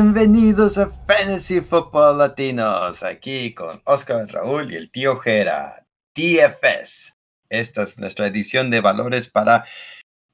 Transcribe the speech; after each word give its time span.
Bienvenidos 0.00 0.78
a 0.78 0.86
Fantasy 0.88 1.60
Football 1.60 2.18
Latinos, 2.18 3.02
aquí 3.02 3.52
con 3.52 3.82
Oscar 3.82 4.28
Raúl 4.28 4.72
y 4.72 4.76
el 4.76 4.92
tío 4.92 5.18
Jera, 5.18 5.88
DFS. 6.14 7.18
Esta 7.48 7.82
es 7.82 7.98
nuestra 7.98 8.28
edición 8.28 8.70
de 8.70 8.80
valores 8.80 9.26
para 9.26 9.64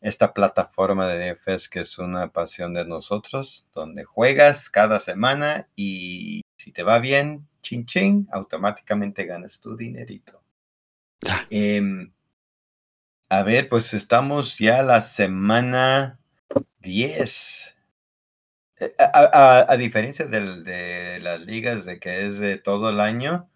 esta 0.03 0.35
plataforma 0.35 1.09
de 1.09 1.33
DFS 1.33 1.71
que 1.71 1.81
es 1.81 1.99
una 1.99 2.31
pasión 2.31 2.75
de 2.75 2.85
nosotros, 2.85 3.67
donde 3.73 4.05
juegas 4.05 4.69
cada 4.69 5.01
semana 5.01 5.67
y 5.75 6.43
si 6.59 6.71
te 6.71 6.83
va 6.83 6.99
bien, 6.99 7.49
ching 7.63 7.87
ching, 7.87 8.29
automáticamente 8.33 9.25
ganas 9.25 9.61
tu 9.61 9.79
dinerito. 9.79 10.43
Em, 11.49 12.13
a 13.31 13.43
ver, 13.43 13.71
pues 13.71 13.95
estamos 13.95 14.59
ya 14.59 14.83
la 14.83 15.01
semana 15.01 16.21
10 16.81 17.74
eh, 18.81 18.95
a, 18.99 19.77
diferencia 19.77 20.27
de 20.27 21.21
las 21.21 21.41
ligas 21.47 21.85
de 21.85 22.01
que 22.01 22.27
es 22.27 22.39
de 22.39 22.59
todo 22.59 22.91
el 22.91 23.01
año, 23.01 23.49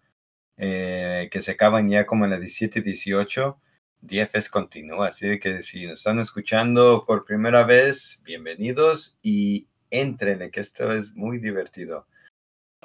eh, 0.57 1.29
que 1.31 1.41
se 1.41 1.51
acaban 1.51 1.89
ya 1.89 2.05
como 2.05 2.25
en 2.25 2.31
la 2.31 2.39
17 2.39 2.79
y 2.79 2.81
18, 2.83 3.59
DFS 4.01 4.49
continúa. 4.49 5.07
Así 5.07 5.39
que 5.39 5.61
si 5.61 5.85
nos 5.85 5.99
están 5.99 6.19
escuchando 6.19 7.05
por 7.05 7.25
primera 7.25 7.63
vez, 7.65 8.21
bienvenidos 8.23 9.17
y 9.21 9.67
entren, 9.89 10.49
que 10.51 10.59
esto 10.61 10.93
es 10.93 11.13
muy 11.15 11.39
divertido. 11.39 12.07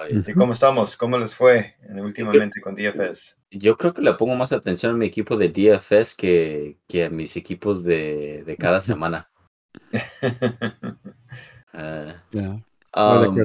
¿Y 0.09 0.32
cómo 0.35 0.55
estamos? 0.55 0.96
¿Cómo 0.96 1.16
les 1.18 1.37
fue 1.37 1.77
últimamente 1.88 2.60
con 2.60 2.74
DFS? 2.74 3.37
Yo 3.52 3.77
creo 3.77 3.95
que 3.95 4.02
le 4.02 4.15
pongo 4.15 4.35
más 4.35 4.51
atención 4.51 4.93
a 4.93 4.99
mi 4.99 5.07
equipo 5.07 5.37
de 5.37 5.51
DFS 5.51 6.16
que, 6.16 6.79
que 6.88 7.05
a 7.05 7.10
mis 7.10 7.37
equipos 7.37 7.85
de, 7.85 8.43
de 8.45 8.57
cada 8.57 8.80
semana. 8.80 9.30
Uh, 11.75 13.43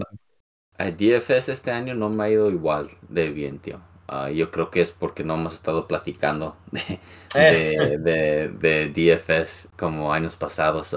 DFS 0.78 1.50
este 1.50 1.72
año 1.72 1.96
no 1.96 2.10
me 2.10 2.24
ha 2.24 2.30
ido 2.30 2.50
igual 2.50 2.90
de 3.10 3.30
bien, 3.32 3.60
tío. 3.60 3.82
Ah, 4.08 4.30
yo 4.32 4.50
creo 4.50 4.72
que 4.72 4.82
es 4.82 4.92
porque 4.92 5.24
no 5.24 5.36
hemos 5.36 5.54
estado 5.54 5.88
platicando 5.88 6.56
de, 6.72 7.00
eh. 7.36 7.98
de, 8.00 8.50
de, 8.50 8.90
DFS 8.90 9.70
como 9.78 10.14
años 10.14 10.36
pasados. 10.36 10.96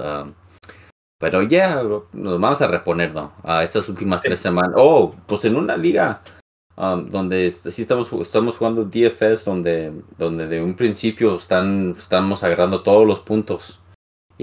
pero 1.19 1.43
ya 1.43 1.83
nos 1.83 2.39
vamos 2.39 2.61
a 2.61 2.67
reponer, 2.67 3.13
¿no? 3.13 3.33
A 3.43 3.63
estas 3.63 3.87
últimas 3.89 4.21
tres 4.21 4.39
semanas. 4.39 4.73
Oh, 4.77 5.15
pues 5.27 5.45
en 5.45 5.55
una 5.55 5.77
liga 5.77 6.21
donde 6.75 7.51
sí 7.51 7.81
estamos, 7.81 8.11
estamos 8.13 8.57
jugando 8.57 8.85
DFS, 8.85 9.45
donde, 9.45 9.93
donde 10.17 10.47
de 10.47 10.63
un 10.63 10.75
principio 10.75 11.35
están, 11.35 11.95
estamos 11.97 12.43
agarrando 12.43 12.81
todos 12.81 13.05
los 13.05 13.19
puntos 13.19 13.82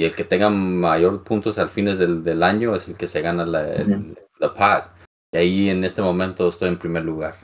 y 0.01 0.05
el 0.05 0.17
que 0.17 0.25
tenga 0.25 0.48
mayor 0.48 1.23
puntos 1.25 1.59
al 1.59 1.69
fines 1.69 1.98
del, 1.98 2.25
del 2.25 2.43
año 2.43 2.75
es 2.75 2.89
el 2.89 2.97
que 2.97 3.06
se 3.06 3.20
gana 3.20 3.45
la, 3.45 4.55
PAD. 4.56 4.84
Y 5.31 5.37
ahí 5.37 5.69
en 5.69 5.84
este 5.84 6.01
momento 6.01 6.48
estoy 6.48 6.70
en 6.70 6.79
primer 6.79 7.05
lugar. 7.05 7.37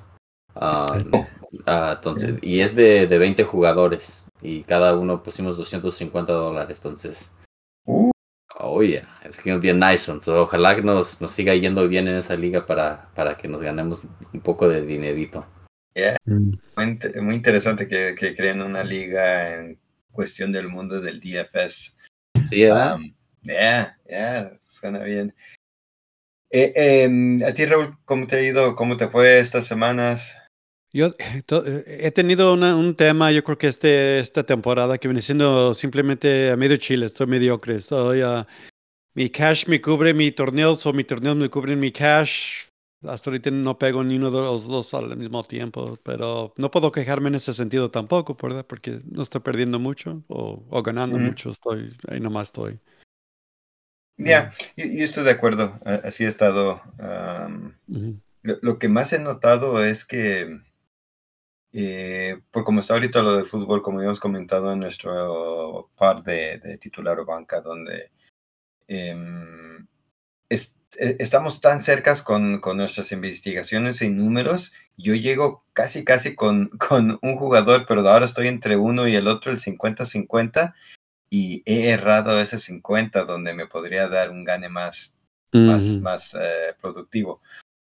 Ah, 0.55 0.99
ah, 1.67 1.93
entonces, 1.97 2.39
y 2.41 2.61
es 2.61 2.75
de, 2.75 3.07
de 3.07 3.19
20 3.19 3.45
jugadores 3.45 4.25
y 4.41 4.63
cada 4.63 4.97
uno 4.97 5.23
pusimos 5.23 5.59
250 5.59 6.33
dólares. 6.33 6.79
Entonces, 6.79 7.31
uh. 7.85 8.11
oh 8.59 8.83
yeah, 8.83 9.07
es 9.23 9.39
que 9.39 9.55
bien 9.59 9.79
nice. 9.79 10.11
Entonces, 10.11 10.29
ojalá 10.29 10.75
que 10.75 10.81
nos, 10.81 11.21
nos 11.21 11.33
siga 11.33 11.55
yendo 11.55 11.87
bien 11.89 12.09
en 12.09 12.15
esa 12.15 12.37
liga 12.37 12.65
para, 12.65 13.11
para 13.15 13.37
que 13.37 13.49
nos 13.49 13.61
ganemos 13.61 14.01
un 14.33 14.41
poco 14.41 14.67
de 14.67 14.81
dinerito. 14.81 15.45
Mm. 16.25 16.53
Muy, 17.23 17.35
interesante 17.35 17.87
que, 17.87 18.15
que 18.19 18.35
creen 18.35 18.63
una 18.63 18.83
liga 18.83 19.57
en 19.57 19.79
cuestión 20.11 20.53
del 20.53 20.69
mundo 20.69 21.03
del 21.03 21.21
DFS. 21.21 21.96
Sí, 22.49 22.65
¿verdad? 22.65 22.99
ya, 23.43 23.99
ya, 24.09 24.53
suena 24.65 25.01
bien. 25.01 25.35
Eh, 26.51 26.73
em, 26.75 27.43
a 27.45 27.53
ti, 27.53 27.65
Raúl, 27.65 27.97
¿cómo 28.05 28.27
te 28.27 28.37
ha 28.37 28.43
ido? 28.43 28.77
¿Cómo 28.77 28.97
te 28.97 29.09
fue 29.09 29.41
estas 29.41 29.67
semanas? 29.67 30.37
Yo 30.93 31.09
eh, 31.19 31.43
eh, 31.49 31.99
he 32.03 32.11
tenido 32.13 32.55
un 32.55 32.95
tema, 32.95 33.33
yo 33.33 33.43
creo 33.43 33.59
que 33.59 33.67
este, 33.67 34.21
esta 34.21 34.45
temporada 34.45 34.97
que 34.97 35.09
viene 35.09 35.21
siendo 35.21 35.75
simplemente 35.75 36.51
a 36.51 36.57
medio 36.57 36.77
chile, 36.77 37.07
estoy 37.07 37.27
mediocre, 37.27 37.75
estoy 37.75 38.23
a... 38.23 38.47
mi 39.15 39.29
cash 39.29 39.67
me 39.67 39.81
cubre 39.81 40.15
mi 40.15 40.31
torneo, 40.31 40.79
o 40.83 40.93
mi 40.93 41.05
torneo 41.05 41.35
me 41.35 41.51
cubre 41.51 41.77
mi 41.77 41.91
cash. 41.91 42.67
Hasta 43.03 43.31
ahorita 43.31 43.51
no 43.51 43.79
pego 43.79 44.03
ni 44.03 44.17
uno 44.17 44.31
de 44.31 44.41
los 44.41 44.67
dos 44.67 44.95
al 44.95 45.17
mismo 45.17 45.45
tiempo, 45.45 45.99
pero 46.03 46.55
no 46.57 46.71
puedo 46.71 46.91
quejarme 46.91 47.29
en 47.29 47.35
ese 47.35 47.53
sentido 47.53 47.91
tampoco, 47.91 48.37
¿verdad? 48.41 48.67
Porque 48.67 49.01
no 49.11 49.23
estoy 49.23 49.43
perdiendo 49.43 49.79
mucho 49.79 50.25
o, 50.29 50.83
ganando 50.83 51.19
mucho, 51.19 51.51
estoy 51.51 51.95
ahí 52.09 52.21
nomás 52.21 52.49
estoy. 52.49 52.81
Ya, 54.19 54.51
yo, 54.77 55.05
estoy 55.05 55.25
de 55.25 55.31
acuerdo, 55.31 55.79
así 55.85 56.25
he 56.25 56.29
estado. 56.29 56.81
lo, 58.43 58.79
que 58.79 58.89
más 58.89 59.13
he 59.13 59.19
notado 59.19 59.85
es 59.85 60.07
que, 60.07 60.59
eh, 61.73 62.41
por 62.51 62.65
como 62.65 62.81
está 62.81 62.95
ahorita 62.95 63.23
lo 63.23 63.37
del 63.37 63.47
fútbol, 63.47 63.83
como 63.83 63.99
habíamos 63.99 64.21
comentado 64.21 64.73
en 64.73 64.81
nuestro 64.81 65.91
par 65.97 66.23
de, 66.23 66.79
titular 66.81 67.21
o 67.21 67.27
banca, 67.27 67.61
donde 67.61 68.11
em, 68.89 69.87
es, 70.49 70.81
estamos 70.99 71.61
tan 71.61 71.83
cercas 71.83 72.23
con, 72.23 72.61
con, 72.61 72.77
nuestras 72.77 73.13
investigaciones 73.13 74.03
y 74.03 74.09
números. 74.09 74.73
Yo 74.97 75.15
llego 75.15 75.65
casi, 75.73 76.05
casi 76.05 76.35
con, 76.35 76.69
con 76.79 77.19
un 77.23 77.37
jugador, 77.37 77.87
pero 77.87 78.07
ahora 78.09 78.27
estoy 78.27 78.49
entre 78.49 78.77
uno 78.77 79.07
y 79.09 79.17
el 79.17 79.29
otro, 79.29 79.53
el 79.53 79.61
50-50, 79.61 80.75
y 81.31 81.63
he 81.67 81.91
errado 81.91 82.41
ese 82.41 82.59
50 82.59 83.25
donde 83.25 83.55
me 83.55 83.67
podría 83.67 84.09
dar 84.09 84.31
un 84.31 84.45
gane 84.45 84.69
más, 84.69 85.15
más, 85.53 85.83
más 86.01 86.35
eh, 86.35 86.75
productivo. 86.81 87.43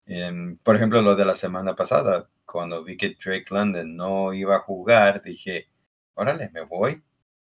Em, 0.05 0.57
por 0.57 0.75
ejemplo, 0.75 1.01
lo 1.01 1.15
de 1.15 1.25
la 1.25 1.35
semana 1.35 1.75
pasada, 1.75 2.29
cuando 2.45 2.83
vi 2.83 2.97
que 2.97 3.15
Drake 3.23 3.47
London 3.51 3.95
no 3.95 4.33
iba 4.33 4.55
a 4.55 4.59
jugar, 4.59 5.21
dije, 5.21 5.69
órale, 6.15 6.49
me 6.53 6.61
voy. 6.61 7.03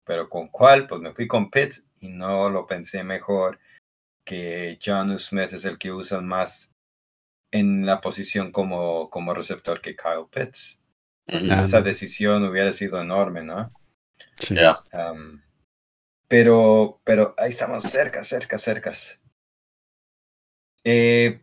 Pero 0.06 0.30
con 0.30 0.48
cuál, 0.48 0.88
pues 0.88 1.02
me 1.02 1.14
fui 1.14 1.28
con 1.28 1.52
Pitts 1.52 1.88
y 2.00 2.08
no 2.10 2.50
lo 2.50 2.66
pensé 2.66 3.04
mejor 3.04 3.60
que 4.28 4.78
John 4.84 5.18
Smith 5.18 5.54
es 5.54 5.64
el 5.64 5.78
que 5.78 5.94
usan 5.94 6.28
más 6.28 6.74
en 7.52 7.86
la 7.86 8.02
posición 8.02 8.52
como, 8.52 9.10
como 9.10 9.34
receptor 9.34 9.80
que 9.82 9.96
Kyle 9.96 10.28
Pitts. 10.30 10.80
esa 11.28 11.82
decisión 11.82 12.44
hubiera 12.44 12.74
sido 12.74 13.02
enorme, 13.02 13.42
¿no? 13.42 13.72
Sí. 14.40 14.58
pero, 16.28 17.00
pero 17.06 17.34
ahí 17.38 17.52
estamos 17.52 17.84
cerca, 17.84 18.24
cerca, 18.26 18.60
cerca. 18.60 18.92
Eh, 20.84 21.42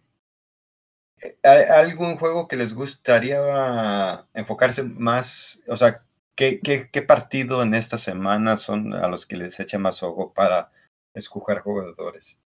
¿Hay 1.43 1.63
algún 1.63 2.19
juego 2.19 2.47
que 2.49 2.57
les 2.57 2.75
gustaría 2.75 4.27
enfocarse 4.35 4.83
más? 4.83 5.59
O 5.69 5.77
sea, 5.79 6.05
¿qué, 6.37 6.61
qué, 6.61 6.91
qué 6.91 7.01
partido 7.01 7.63
en 7.63 7.73
esta 7.73 7.97
semana 7.97 8.59
son 8.59 8.93
a 8.93 9.09
los 9.09 9.25
que 9.25 9.37
les 9.37 9.59
eche 9.59 9.79
más 9.79 10.03
ojo 10.03 10.35
para 10.35 10.71
escoger 11.15 11.61
jugadores? 11.61 12.44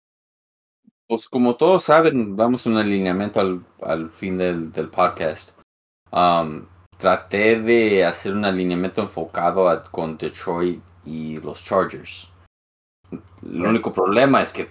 Pues 1.07 1.29
como 1.29 1.55
todos 1.55 1.85
saben, 1.85 2.35
vamos 2.35 2.65
un 2.65 2.77
alineamiento 2.77 3.39
al, 3.39 3.63
al 3.81 4.09
fin 4.09 4.37
del, 4.37 4.71
del 4.73 4.89
podcast. 4.89 5.57
Um, 6.11 6.65
traté 6.97 7.61
de 7.61 8.05
hacer 8.05 8.33
un 8.33 8.43
alineamiento 8.43 9.01
enfocado 9.01 9.69
a, 9.69 9.83
con 9.83 10.17
Detroit 10.17 10.81
y 11.05 11.37
los 11.37 11.63
Chargers. 11.63 12.29
El 13.11 13.65
único 13.65 13.93
problema 13.93 14.41
es 14.41 14.51
que 14.51 14.69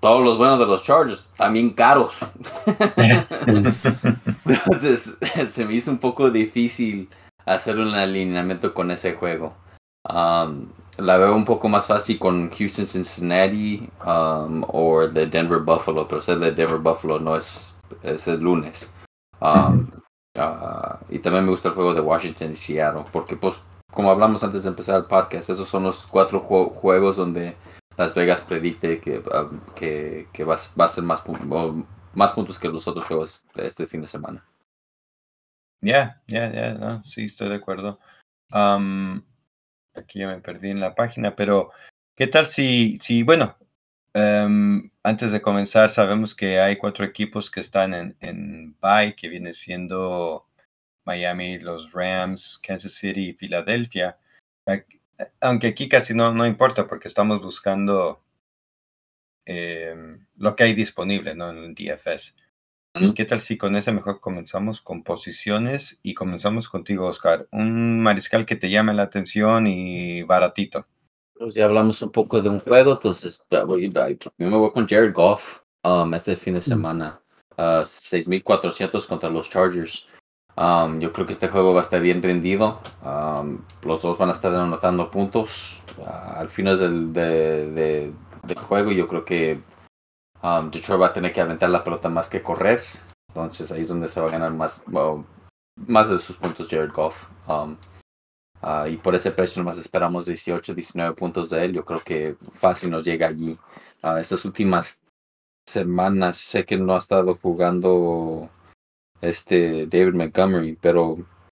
todos 0.00 0.22
los 0.22 0.36
buenos 0.36 0.58
de 0.58 0.66
los 0.66 0.84
Chargers 0.84 1.26
bien 1.50 1.70
caros. 1.70 2.14
Entonces 4.44 5.16
se 5.50 5.64
me 5.64 5.74
hizo 5.74 5.90
un 5.90 5.98
poco 5.98 6.30
difícil 6.30 7.08
hacer 7.46 7.78
un 7.78 7.94
alineamiento 7.94 8.74
con 8.74 8.90
ese 8.90 9.14
juego. 9.14 9.54
Um, 10.08 10.68
la 11.00 11.16
veo 11.16 11.34
un 11.34 11.44
poco 11.44 11.68
más 11.68 11.86
fácil 11.86 12.18
con 12.18 12.50
Houston 12.50 12.86
Cincinnati 12.86 13.88
um, 14.06 14.64
o 14.68 15.06
de 15.08 15.26
Denver 15.26 15.60
Buffalo, 15.60 16.06
pero 16.06 16.20
ser 16.20 16.38
de 16.38 16.52
Denver 16.52 16.78
Buffalo 16.78 17.18
no 17.18 17.36
es, 17.36 17.78
es 18.02 18.28
el 18.28 18.40
lunes. 18.40 18.92
Um, 19.40 19.90
uh, 20.38 20.96
y 21.08 21.18
también 21.18 21.44
me 21.44 21.50
gusta 21.50 21.68
el 21.68 21.74
juego 21.74 21.94
de 21.94 22.00
Washington 22.00 22.50
y 22.50 22.54
Seattle, 22.54 23.04
porque 23.12 23.36
pues 23.36 23.60
como 23.92 24.10
hablamos 24.10 24.44
antes 24.44 24.62
de 24.62 24.68
empezar 24.68 24.96
el 24.96 25.06
podcast, 25.06 25.50
esos 25.50 25.68
son 25.68 25.84
los 25.84 26.06
cuatro 26.06 26.40
juegos 26.40 27.16
donde 27.16 27.56
Las 27.96 28.14
Vegas 28.14 28.40
predicte 28.40 29.00
que, 29.00 29.18
um, 29.18 29.60
que, 29.74 30.44
va, 30.44 30.56
va, 30.78 30.84
a 30.84 30.88
ser 30.88 31.04
más, 31.04 31.24
más 32.14 32.32
puntos 32.32 32.58
que 32.58 32.68
los 32.68 32.86
otros 32.86 33.04
juegos 33.04 33.44
de 33.54 33.66
este 33.66 33.86
fin 33.86 34.02
de 34.02 34.06
semana. 34.06 34.44
Ya, 35.82 36.20
ya, 36.26 36.52
ya, 36.52 37.02
sí, 37.06 37.24
estoy 37.24 37.48
de 37.48 37.54
acuerdo. 37.54 37.98
Aquí 40.00 40.20
ya 40.20 40.28
me 40.28 40.40
perdí 40.40 40.70
en 40.70 40.80
la 40.80 40.94
página, 40.94 41.36
pero 41.36 41.70
¿qué 42.16 42.26
tal 42.26 42.46
si, 42.46 42.98
si 43.02 43.22
bueno, 43.22 43.56
em, 44.14 44.90
antes 45.02 45.32
de 45.32 45.42
comenzar, 45.42 45.90
sabemos 45.90 46.34
que 46.34 46.60
hay 46.60 46.76
cuatro 46.76 47.04
equipos 47.04 47.50
que 47.50 47.60
están 47.60 47.94
en, 47.94 48.16
en 48.20 48.76
bye, 48.80 49.14
que 49.16 49.28
viene 49.28 49.54
siendo 49.54 50.46
Miami, 51.04 51.58
los 51.58 51.92
Rams, 51.92 52.60
Kansas 52.62 52.92
City 52.92 53.30
y 53.30 53.32
Filadelfia. 53.34 54.18
Aunque 55.40 55.68
aquí 55.68 55.88
casi 55.88 56.14
no, 56.14 56.32
no 56.32 56.46
importa 56.46 56.86
porque 56.86 57.08
estamos 57.08 57.42
buscando 57.42 58.22
em, 59.44 60.26
lo 60.36 60.56
que 60.56 60.64
hay 60.64 60.74
disponible 60.74 61.34
¿no? 61.34 61.50
en 61.50 61.74
DFS. 61.74 62.34
¿Y 62.94 63.14
qué 63.14 63.24
tal 63.24 63.40
si 63.40 63.56
con 63.56 63.76
ese 63.76 63.92
mejor 63.92 64.20
comenzamos 64.20 64.80
con 64.80 65.04
posiciones 65.04 66.00
y 66.02 66.14
comenzamos 66.14 66.68
contigo, 66.68 67.06
Oscar? 67.06 67.46
Un 67.52 68.00
mariscal 68.02 68.44
que 68.46 68.56
te 68.56 68.68
llame 68.68 68.92
la 68.92 69.02
atención 69.02 69.66
y 69.66 70.22
baratito. 70.24 70.86
Pues 71.34 71.54
ya 71.54 71.66
hablamos 71.66 72.02
un 72.02 72.10
poco 72.10 72.42
de 72.42 72.48
un 72.48 72.60
juego, 72.60 72.92
entonces 72.92 73.44
voy, 73.66 73.92
me 74.38 74.48
voy 74.48 74.70
con 74.72 74.88
Jared 74.88 75.14
Goff 75.14 75.60
um, 75.84 76.12
este 76.14 76.36
fin 76.36 76.54
de 76.54 76.60
semana. 76.60 77.20
6.400 77.56 79.06
contra 79.06 79.30
los 79.30 79.48
Chargers. 79.48 80.08
Um, 80.56 80.98
yo 80.98 81.12
creo 81.12 81.26
que 81.26 81.32
este 81.32 81.48
juego 81.48 81.72
va 81.72 81.80
a 81.80 81.84
estar 81.84 82.00
bien 82.00 82.22
rendido. 82.22 82.80
Um, 83.04 83.62
los 83.84 84.02
dos 84.02 84.18
van 84.18 84.30
a 84.30 84.32
estar 84.32 84.54
anotando 84.54 85.10
puntos. 85.10 85.80
al 86.04 86.48
final 86.48 86.78
del, 86.78 87.12
del 87.12 88.58
juego 88.66 88.90
yo 88.90 89.06
creo 89.06 89.24
que 89.24 89.60
Um, 90.42 90.70
Detroit 90.70 91.00
va 91.00 91.06
a 91.08 91.12
tener 91.12 91.32
que 91.32 91.40
aventar 91.40 91.68
la 91.70 91.84
pelota 91.84 92.08
más 92.08 92.28
que 92.28 92.42
correr. 92.42 92.82
Entonces 93.28 93.70
ahí 93.72 93.82
es 93.82 93.88
donde 93.88 94.08
se 94.08 94.20
va 94.20 94.28
a 94.28 94.32
ganar 94.32 94.52
más, 94.52 94.82
más 95.76 96.08
de 96.08 96.18
sus 96.18 96.36
puntos 96.36 96.68
Jared 96.68 96.92
Goff. 96.92 97.24
Um, 97.46 97.76
uh, 98.62 98.86
y 98.88 98.96
por 98.96 99.14
ese 99.14 99.30
precio 99.30 99.62
nomás 99.62 99.78
esperamos 99.78 100.26
18, 100.26 100.74
19 100.74 101.14
puntos 101.14 101.50
de 101.50 101.64
él. 101.64 101.72
Yo 101.72 101.84
creo 101.84 102.00
que 102.00 102.36
fácil 102.54 102.90
nos 102.90 103.04
llega 103.04 103.28
allí. 103.28 103.58
Uh, 104.02 104.16
estas 104.16 104.44
últimas 104.44 105.00
semanas 105.68 106.38
sé 106.38 106.64
que 106.64 106.76
no 106.76 106.94
ha 106.94 106.98
estado 106.98 107.38
jugando 107.40 108.50
este 109.20 109.86
David 109.86 110.14
Montgomery, 110.14 110.76
pero 110.80 111.18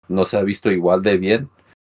no 0.08 0.24
se 0.24 0.38
ha 0.38 0.42
visto 0.42 0.70
igual 0.70 1.02
de 1.02 1.18
bien. 1.18 1.50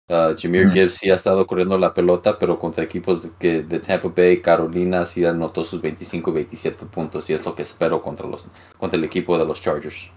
Uh, 0.09 0.35
Jameer 0.35 0.71
Gibbs 0.71 0.95
sí 0.95 1.11
ha 1.11 1.15
estado 1.15 1.45
corriendo 1.45 1.77
la 1.77 1.93
pelota, 1.93 2.39
pero 2.39 2.57
contra 2.57 2.83
equipos 2.83 3.21
de, 3.21 3.29
que, 3.37 3.61
de 3.61 3.79
Tampa 3.79 4.07
Bay, 4.07 4.41
Carolina, 4.41 5.05
sí 5.05 5.23
anotó 5.23 5.63
sus 5.63 5.79
25, 5.81 6.33
27 6.33 6.87
puntos 6.87 7.29
y 7.29 7.33
es 7.33 7.45
lo 7.45 7.53
que 7.53 7.61
espero 7.61 8.01
contra, 8.01 8.25
los, 8.25 8.47
contra 8.79 8.97
el 8.97 9.03
equipo 9.03 9.37
de 9.37 9.45
los 9.45 9.61
Chargers. 9.61 10.09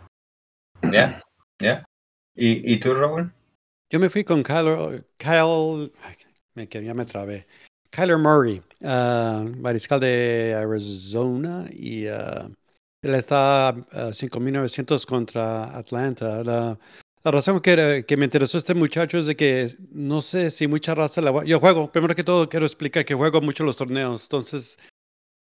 Ya, 0.91 1.23
ya. 1.61 1.85
¿Y, 2.35 2.73
¿Y, 2.73 2.81
tú, 2.81 2.95
Raúl? 2.95 3.31
Yo 3.91 4.01
me 4.01 4.09
fui 4.09 4.25
con 4.25 4.43
Kyle, 4.43 5.05
Kyle 5.19 5.93
me, 6.55 6.67
ya 6.67 6.95
me 6.95 7.05
trabé. 7.05 7.47
Kyler 7.91 8.17
Murray, 8.17 8.63
uh, 8.81 9.45
mariscal 9.61 10.01
de 10.01 10.55
Arizona 10.55 11.67
y 11.71 12.07
uh, 12.07 12.51
él 13.03 13.15
está 13.15 13.69
a 13.69 13.75
5.900 14.13 15.05
contra 15.05 15.77
Atlanta. 15.77 16.43
La, 16.43 16.79
la 17.25 17.31
razón 17.31 17.61
que, 17.61 18.05
que 18.07 18.17
me 18.17 18.25
interesó 18.25 18.59
este 18.59 18.75
muchacho 18.75 19.19
es 19.19 19.27
de 19.27 19.37
que 19.37 19.71
no 19.93 20.23
sé 20.23 20.51
si 20.51 20.67
mucha 20.67 20.95
raza 20.95 21.21
la 21.21 21.31
va... 21.31 21.45
Yo 21.45 21.61
juego, 21.61 21.91
primero 21.91 22.15
que 22.15 22.25
todo 22.25 22.49
quiero 22.49 22.67
explicar 22.67 23.05
que 23.05 23.15
juego 23.15 23.41
mucho 23.41 23.65
los 23.65 23.77
torneos, 23.77 24.25
entonces 24.25 24.79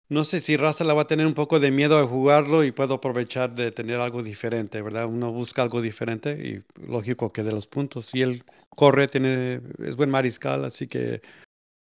no 0.10 0.24
sé 0.24 0.40
si 0.40 0.58
raza 0.58 0.84
la 0.84 0.96
va 0.96 1.04
a 1.04 1.08
tener 1.08 1.28
un 1.28 1.36
poco 1.36 1.60
de 1.60 1.70
miedo 1.70 2.00
a 2.00 2.08
jugarlo 2.08 2.64
y 2.64 2.72
puedo 2.72 2.96
aprovechar 2.96 3.54
de 3.54 3.72
tener 3.72 4.00
algo 4.00 4.24
diferente, 4.24 4.82
¿verdad? 4.82 5.06
Uno 5.06 5.32
busca 5.32 5.62
algo 5.62 5.82
diferente 5.82 6.32
y 6.32 6.82
lógico 6.82 7.30
que 7.30 7.44
de 7.44 7.52
los 7.52 7.68
puntos. 7.68 8.14
Y 8.16 8.24
él 8.24 8.44
corre, 8.70 9.08
tiene, 9.08 9.62
es 9.78 9.96
buen 9.96 10.10
mariscal, 10.10 10.66
así 10.66 10.88
que 10.88 11.22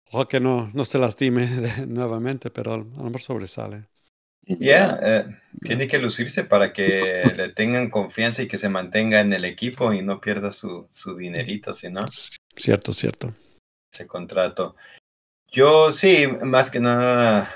ojalá 0.08 0.28
que 0.28 0.40
no, 0.40 0.72
no 0.74 0.86
se 0.86 0.98
lastime 0.98 1.48
nuevamente, 1.88 2.50
pero 2.52 2.74
a 2.74 2.78
lo 2.78 2.86
mejor 2.86 3.22
sobresale. 3.22 3.88
Ya, 4.48 5.00
eh, 5.02 5.26
tiene 5.62 5.88
que 5.88 5.98
lucirse 5.98 6.44
para 6.44 6.72
que 6.72 7.34
le 7.36 7.50
tengan 7.50 7.90
confianza 7.90 8.44
y 8.44 8.48
que 8.48 8.60
se 8.60 8.70
mantenga 8.70 9.20
en 9.20 9.34
el 9.34 9.44
equipo 9.44 9.92
y 9.92 10.02
no 10.02 10.22
pierda 10.22 10.52
su, 10.52 10.88
su 10.94 11.16
dinerito, 11.16 11.74
si 11.74 11.90
no. 11.90 12.06
Cierto, 12.56 12.94
cierto. 12.94 13.34
Ese 13.92 14.06
contrato. 14.06 14.76
Yo 15.52 15.94
sí, 15.94 16.28
más 16.28 16.70
que 16.70 16.80
nada 16.80 17.50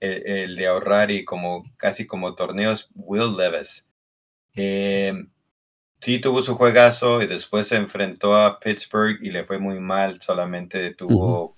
el, 0.00 0.56
de 0.56 0.66
ahorrar 0.66 1.10
y 1.10 1.24
como 1.24 1.64
casi 1.76 2.06
como 2.06 2.34
torneos, 2.34 2.90
Will 2.94 3.36
Levis. 3.36 3.84
Eh, 4.54 5.12
sí 6.00 6.20
tuvo 6.20 6.42
su 6.42 6.56
juegazo 6.56 7.22
y 7.22 7.26
después 7.26 7.68
se 7.68 7.76
enfrentó 7.76 8.34
a 8.34 8.58
Pittsburgh 8.58 9.18
y 9.22 9.30
le 9.30 9.44
fue 9.44 9.58
muy 9.58 9.78
mal, 9.78 10.20
solamente 10.20 10.94
tuvo 10.94 11.57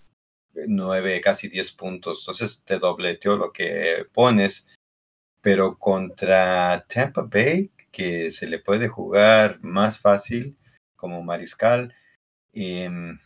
9, 0.55 1.21
casi 1.21 1.49
10 1.49 1.73
puntos. 1.73 2.21
Entonces 2.21 2.63
te 2.65 2.79
dobleteó 2.79 3.37
lo 3.37 3.53
que 3.53 4.07
pones. 4.13 4.67
Pero 5.41 5.79
contra 5.79 6.85
Tampa 6.89 7.23
Bay, 7.23 7.71
que 7.91 8.31
se 8.31 8.47
le 8.47 8.59
puede 8.59 8.89
jugar 8.89 9.59
más 9.63 9.99
fácil 9.99 10.57
como 10.97 11.23
mariscal, 11.23 11.95
em, 12.53 13.19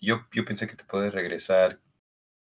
yo, 0.00 0.26
yo 0.32 0.44
pensé 0.44 0.66
que 0.66 0.76
te 0.76 0.84
puede 0.84 1.10
regresar 1.10 1.80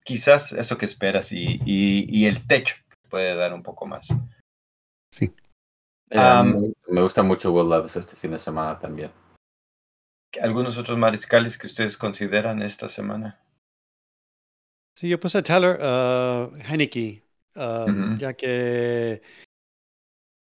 quizás 0.03 0.51
eso 0.53 0.77
que 0.77 0.85
esperas 0.85 1.31
y, 1.31 1.59
y, 1.65 2.25
el 2.25 2.45
techo 2.47 2.75
puede 3.09 3.35
dar 3.35 3.53
un 3.53 3.63
poco 3.63 3.85
más. 3.85 4.07
Sí. 5.11 5.33
Eh, 6.09 6.73
me 6.87 7.01
gusta 7.01 7.23
mucho 7.23 7.51
Will 7.51 7.69
Levis 7.69 7.95
este 7.95 8.15
fin 8.15 8.31
de 8.31 8.39
semana 8.39 8.79
también. 8.79 9.11
¿Algunos 10.41 10.77
otros 10.77 10.97
mariscales 10.97 11.57
que 11.57 11.67
ustedes 11.67 11.95
consideran 11.95 12.61
esta 12.61 12.89
semana? 12.89 13.39
Sí, 14.95 15.09
yo 15.09 15.19
puse 15.19 15.39
a 15.39 15.43
Tyler 15.43 15.77
uh, 15.81 16.55
Heineke, 16.69 17.23
uh, 17.55 18.17
ya 18.17 18.33
que 18.33 19.21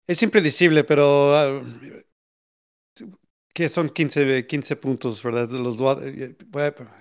es 0.07 0.23
impredecible, 0.23 0.83
pero 0.83 1.59
uh, 1.59 1.63
que 3.57 3.69
son 3.69 3.89
15, 3.89 4.45
15 4.45 4.75
puntos, 4.75 5.23
¿verdad? 5.23 5.49
Los, 5.49 5.77
eh, 6.03 6.37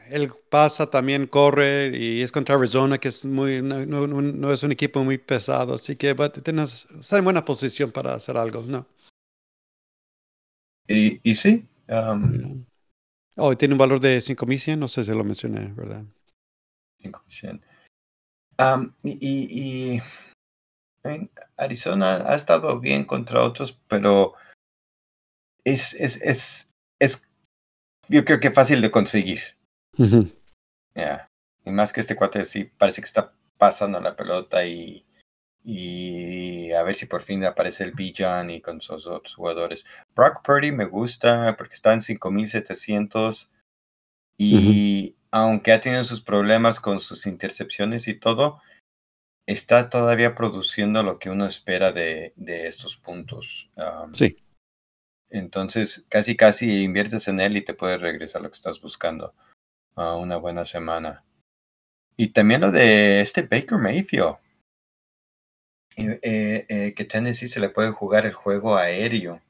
él 0.09 0.33
pasa, 0.49 0.89
también 0.89 1.27
corre 1.27 1.93
y 1.95 2.23
es 2.23 2.33
contra 2.33 2.55
Arizona, 2.55 2.97
que 2.97 3.09
es 3.09 3.27
muy, 3.27 3.61
no, 3.61 3.85
no, 3.85 4.53
es 4.53 4.63
un 4.63 4.73
equipo 4.73 5.05
muy 5.05 5.19
pesado, 5.19 5.75
así 5.75 5.97
que 5.97 6.15
va, 6.15 6.33
está 6.35 7.19
en 7.19 7.25
buena 7.25 7.45
posición 7.45 7.93
para 7.93 8.15
hacer 8.15 8.39
algo, 8.39 8.63
¿no? 8.63 8.87
Y, 10.89 11.21
y 11.23 11.35
sí. 11.35 11.69
Um... 11.89 12.65
Oh, 13.37 13.55
tiene 13.55 13.75
un 13.75 13.79
valor 13.79 14.01
de 14.01 14.23
5.100, 14.23 14.79
no 14.79 14.89
sé 14.89 15.05
si 15.05 15.11
lo 15.11 15.23
mencioné, 15.23 15.75
¿verdad? 15.75 16.07
Y, 19.03 20.01
Arizona 21.57 22.17
ha 22.29 22.35
estado 22.35 22.81
bien 22.81 23.05
contra 23.05 23.45
otros, 23.45 23.79
pero 23.89 24.35
es, 25.65 25.95
es, 25.95 26.21
es, 26.23 26.69
es 26.99 27.29
yo 28.09 28.25
creo 28.25 28.41
que 28.41 28.51
fácil 28.51 28.81
de 28.81 28.91
conseguir. 28.91 29.41
Y 31.65 31.71
más 31.71 31.93
que 31.93 32.01
este 32.01 32.17
cuate 32.17 32.47
sí 32.47 32.65
parece 32.65 33.01
que 33.01 33.07
está 33.07 33.33
pasando 33.59 34.01
la 34.01 34.17
pelota 34.17 34.65
y, 34.67 35.05
y 35.65 36.71
a 36.73 36.83
ver 36.85 36.95
si 36.95 37.07
por 37.07 37.23
fin 37.23 37.45
aparece 37.45 37.83
el 37.83 37.93
Bijan 37.93 38.51
y 38.51 38.61
con 38.61 38.81
sus 38.81 39.07
otros 39.07 39.35
jugadores. 39.35 39.85
Brock 40.15 40.43
Purdy 40.45 40.71
me 40.71 40.85
gusta 40.85 41.57
porque 41.59 41.75
está 41.75 41.93
en 41.93 42.03
5700 42.03 43.51
y 44.39 45.16
aunque 45.37 45.73
ha 45.73 45.81
tenido 45.81 46.05
sus 46.05 46.23
problemas 46.23 46.81
con 46.81 47.01
sus 47.01 47.27
intercepciones 47.27 48.09
y 48.09 48.15
todo, 48.15 48.61
está 49.47 49.91
todavía 49.91 50.35
produciendo 50.35 51.03
lo 51.03 51.19
que 51.19 51.31
uno 51.31 51.47
espera 51.47 51.93
de, 51.93 52.33
de 52.37 52.67
estos 52.67 52.97
puntos. 52.97 53.71
sí. 54.15 54.37
Entonces, 55.29 56.07
casi, 56.09 56.37
casi 56.37 56.85
inviertes 56.85 57.27
en 57.27 57.41
él 57.41 57.57
y 57.57 57.65
te 57.65 57.75
puede 57.75 57.99
regresar 57.99 58.43
lo 58.43 58.49
que 58.49 58.55
estás 58.55 58.81
buscando. 58.81 59.35
a 59.97 60.15
una 60.17 60.37
buena 60.37 60.65
semana. 60.65 61.25
Y 62.17 62.29
también 62.29 62.61
lo 62.61 62.71
de 62.71 63.21
este 63.21 63.43
Baker 63.43 63.79
Mayfield. 63.79 64.37
Eh, 65.97 66.67
eh, 66.69 66.95
que 66.95 67.05
Tennessee 67.05 67.49
se 67.49 67.61
le 67.61 67.71
puede 67.71 67.91
jugar 67.91 68.27
el 68.27 68.35
juego 68.35 68.77
aéreo. 68.77 69.41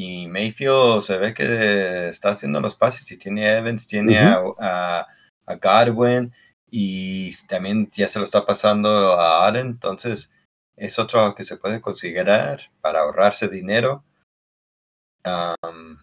Y 0.00 0.28
Mayfield 0.28 1.02
se 1.02 1.18
ve 1.18 1.34
que 1.34 2.08
está 2.08 2.30
haciendo 2.30 2.60
los 2.60 2.76
pases 2.76 3.10
y 3.10 3.16
tiene 3.16 3.48
a 3.48 3.58
Evans, 3.58 3.84
tiene 3.84 4.16
a, 4.16 5.04
a, 5.44 5.54
Godwin 5.56 6.32
y 6.70 7.34
también 7.48 7.90
ya 7.90 8.06
se 8.06 8.20
lo 8.20 8.24
está 8.24 8.46
pasando 8.46 8.88
a 9.14 9.44
Allen. 9.44 9.66
Entonces 9.66 10.30
es 10.76 11.00
otro 11.00 11.34
que 11.34 11.42
se 11.42 11.56
puede 11.56 11.80
considerar 11.80 12.70
para 12.80 13.00
ahorrarse 13.00 13.48
dinero. 13.48 14.04
Um, 15.24 15.98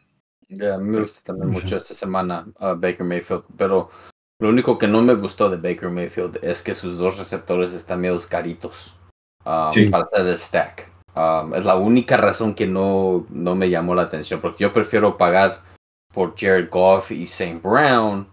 me 0.49 0.99
gusta 0.99 1.21
también 1.23 1.51
mucho 1.51 1.77
esta 1.77 1.93
semana 1.93 2.45
uh, 2.59 2.75
Baker 2.75 3.05
Mayfield, 3.05 3.45
pero 3.57 3.89
lo 4.41 4.49
único 4.49 4.77
que 4.77 4.89
no 4.89 5.03
me 5.03 5.15
gustó 5.15 5.49
de 5.49 5.55
Baker 5.55 5.89
Mayfield 5.89 6.39
es 6.43 6.61
que 6.61 6.75
sus 6.75 6.97
dos 6.97 7.17
receptores 7.17 7.73
están 7.73 8.01
medio 8.01 8.19
caritos 8.29 8.93
um, 9.45 9.89
para 9.89 10.03
hacer 10.03 10.27
el 10.27 10.37
stack. 10.37 10.94
Um, 11.15 11.53
es 11.53 11.63
la 11.63 11.75
única 11.77 12.17
razón 12.17 12.53
que 12.53 12.67
no, 12.67 13.25
no 13.29 13.55
me 13.55 13.69
llamó 13.69 13.95
la 13.95 14.01
atención, 14.01 14.41
porque 14.41 14.63
yo 14.63 14.73
prefiero 14.73 15.17
pagar 15.17 15.61
por 16.13 16.35
Jared 16.37 16.69
Goff 16.69 17.11
y 17.11 17.23
St. 17.23 17.59
Brown 17.63 18.27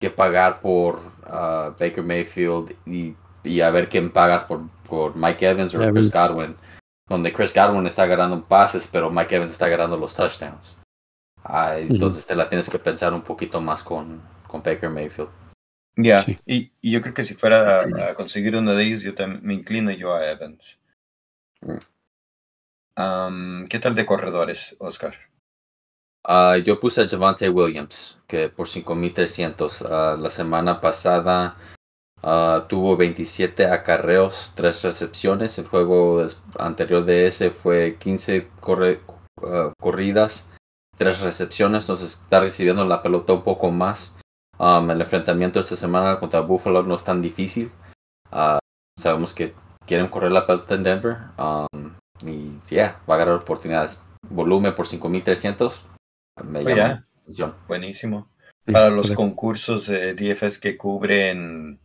que 0.00 0.10
pagar 0.10 0.60
por 0.60 1.00
uh, 1.26 1.74
Baker 1.78 2.04
Mayfield 2.04 2.76
y, 2.86 3.16
y, 3.42 3.60
a 3.60 3.70
ver 3.70 3.88
quién 3.88 4.10
pagas 4.10 4.44
por, 4.44 4.68
por 4.88 5.16
Mike 5.16 5.48
Evans 5.48 5.74
o 5.74 5.78
Chris 5.92 6.12
Godwin, 6.12 6.56
donde 7.08 7.32
Chris 7.32 7.52
Godwin 7.52 7.86
está 7.88 8.06
ganando 8.06 8.44
pases, 8.44 8.88
pero 8.90 9.10
Mike 9.10 9.34
Evans 9.34 9.50
está 9.50 9.68
ganando 9.68 9.96
los 9.96 10.14
touchdowns. 10.14 10.80
entonces 11.76 12.24
te 12.24 12.36
la 12.36 12.48
tienes 12.48 12.70
que 12.70 12.78
pensar 12.78 13.12
un 13.12 13.22
poquito 13.22 13.60
más 13.60 13.82
con, 13.82 14.22
con 14.46 14.62
Baker 14.62 14.90
Mayfield. 14.90 15.30
Ya, 15.96 16.24
y, 16.46 16.70
yo 16.80 17.02
creo 17.02 17.12
que 17.12 17.24
si 17.24 17.34
fuera 17.34 17.82
a, 17.82 18.14
conseguir 18.14 18.54
uno 18.54 18.72
de 18.72 18.84
ellos, 18.84 19.02
yo 19.02 19.12
también 19.12 19.40
me 19.42 19.54
inclino 19.54 19.90
yo 19.90 20.14
a 20.14 20.30
Evans. 20.30 20.78
Mm. 21.60 21.78
¿Qué 23.68 23.78
tal 23.78 23.94
de 23.94 24.04
corredores, 24.04 24.74
Oscar? 24.80 25.14
Ah, 26.24 26.56
yo 26.56 26.80
puse 26.80 27.00
a 27.00 27.08
Javante 27.08 27.48
Williams, 27.48 28.18
que 28.26 28.48
por 28.48 28.66
5300. 28.66 29.82
Uh, 29.82 29.86
la 30.18 30.30
semana 30.30 30.80
pasada 30.80 31.56
uh, 32.22 32.66
tuvo 32.66 32.96
27 32.96 33.66
acarreos, 33.66 34.50
3 34.56 34.82
recepciones. 34.82 35.56
El 35.60 35.68
juego 35.68 36.26
anterior 36.58 37.04
de 37.04 37.28
ese 37.28 37.52
fue 37.52 37.96
15 38.00 38.48
corridas, 39.78 40.48
3 40.96 41.20
recepciones. 41.20 41.84
Entonces 41.84 42.20
está 42.20 42.40
recibiendo 42.40 42.84
la 42.84 43.00
pelota 43.00 43.32
un 43.32 43.44
poco 43.44 43.70
más. 43.70 44.16
Um, 44.58 44.90
el 44.90 45.00
enfrentamiento 45.00 45.60
esta 45.60 45.76
semana 45.76 46.18
contra 46.18 46.40
Buffalo 46.40 46.82
no 46.82 46.96
es 46.96 47.04
tan 47.04 47.22
difícil. 47.22 47.70
sabemos 48.98 49.32
que 49.32 49.54
quieren 49.86 50.08
correr 50.08 50.32
la 50.32 50.48
pelota 50.48 50.74
en 50.74 50.82
Denver. 50.82 51.16
Um, 51.38 51.87
y 52.26 52.58
ya, 52.70 53.00
va 53.08 53.14
a 53.14 53.18
ganar 53.18 53.34
oportunidades. 53.34 54.02
Volumen 54.28 54.74
por 54.74 54.86
5300. 54.86 55.82
Me 56.44 56.62
pues 56.62 56.76
llama 56.76 57.56
Buenísimo. 57.66 58.30
Para 58.64 58.90
los 58.90 59.12
concursos 59.12 59.86
de 59.86 60.14
DFS 60.14 60.58
que 60.58 60.76
cubren 60.76 61.80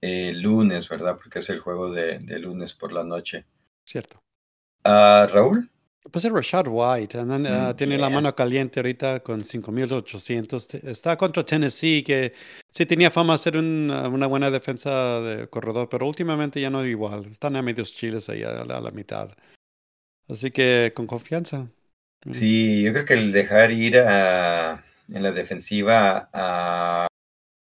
el 0.00 0.40
lunes, 0.40 0.88
¿verdad? 0.88 1.16
Porque 1.16 1.40
es 1.40 1.50
el 1.50 1.60
juego 1.60 1.90
de, 1.90 2.20
lunes 2.38 2.74
por 2.74 2.92
la 2.92 3.04
noche. 3.04 3.44
Cierto. 3.84 4.22
Uh, 4.84 5.26
Raúl. 5.28 5.70
Pues 6.10 6.24
es 6.24 6.32
Rashad 6.32 6.66
White, 6.68 7.18
ah, 7.18 7.24
mm, 7.24 7.76
tiene 7.76 7.98
la 7.98 8.08
mano 8.08 8.34
caliente 8.34 8.80
ahorita 8.80 9.20
con 9.20 9.40
5800. 9.40 10.74
Está 10.74 11.16
contra 11.16 11.44
Tennessee, 11.44 12.04
que 12.04 12.32
sí 12.70 12.86
tenía 12.86 13.10
fama 13.10 13.34
de 13.34 13.38
ser 13.38 13.56
una 13.56 14.26
buena 14.26 14.50
defensa 14.50 15.20
de 15.20 15.48
corredor, 15.48 15.88
pero 15.88 16.06
últimamente 16.06 16.60
ya 16.60 16.70
no 16.70 16.82
es 16.82 16.90
igual. 16.90 17.26
Están 17.26 17.56
a 17.56 17.62
medios 17.62 17.92
chiles 17.92 18.28
ahí 18.28 18.42
a 18.42 18.64
la, 18.64 18.90
mitad. 18.90 19.30
Así 20.28 20.50
que 20.50 20.92
con 20.94 21.06
confianza. 21.06 21.68
Sí, 22.30 22.82
yo 22.82 22.92
creo 22.92 23.04
que 23.04 23.14
el 23.14 23.32
dejar 23.32 23.72
ir 23.72 23.98
a, 23.98 24.84
en 25.08 25.22
la 25.22 25.32
defensiva 25.32 26.28
a 26.32 27.06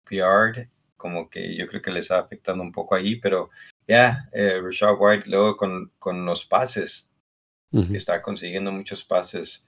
Piard, 0.07 0.67
como 0.97 1.29
que 1.29 1.55
yo 1.55 1.67
creo 1.67 1.81
que 1.81 1.91
le 1.91 1.99
está 1.99 2.19
afectando 2.19 2.63
un 2.63 2.71
poco 2.71 2.95
ahí, 2.95 3.15
pero 3.17 3.49
ya, 3.87 4.29
eh, 4.33 4.59
Rashad 4.61 4.95
White 4.97 5.29
luego 5.29 5.57
con, 5.57 5.91
con 5.99 6.25
los 6.25 6.45
pases 6.45 7.07
está 7.93 8.21
consiguiendo 8.21 8.71
muchos 8.71 9.03
pases. 9.03 9.63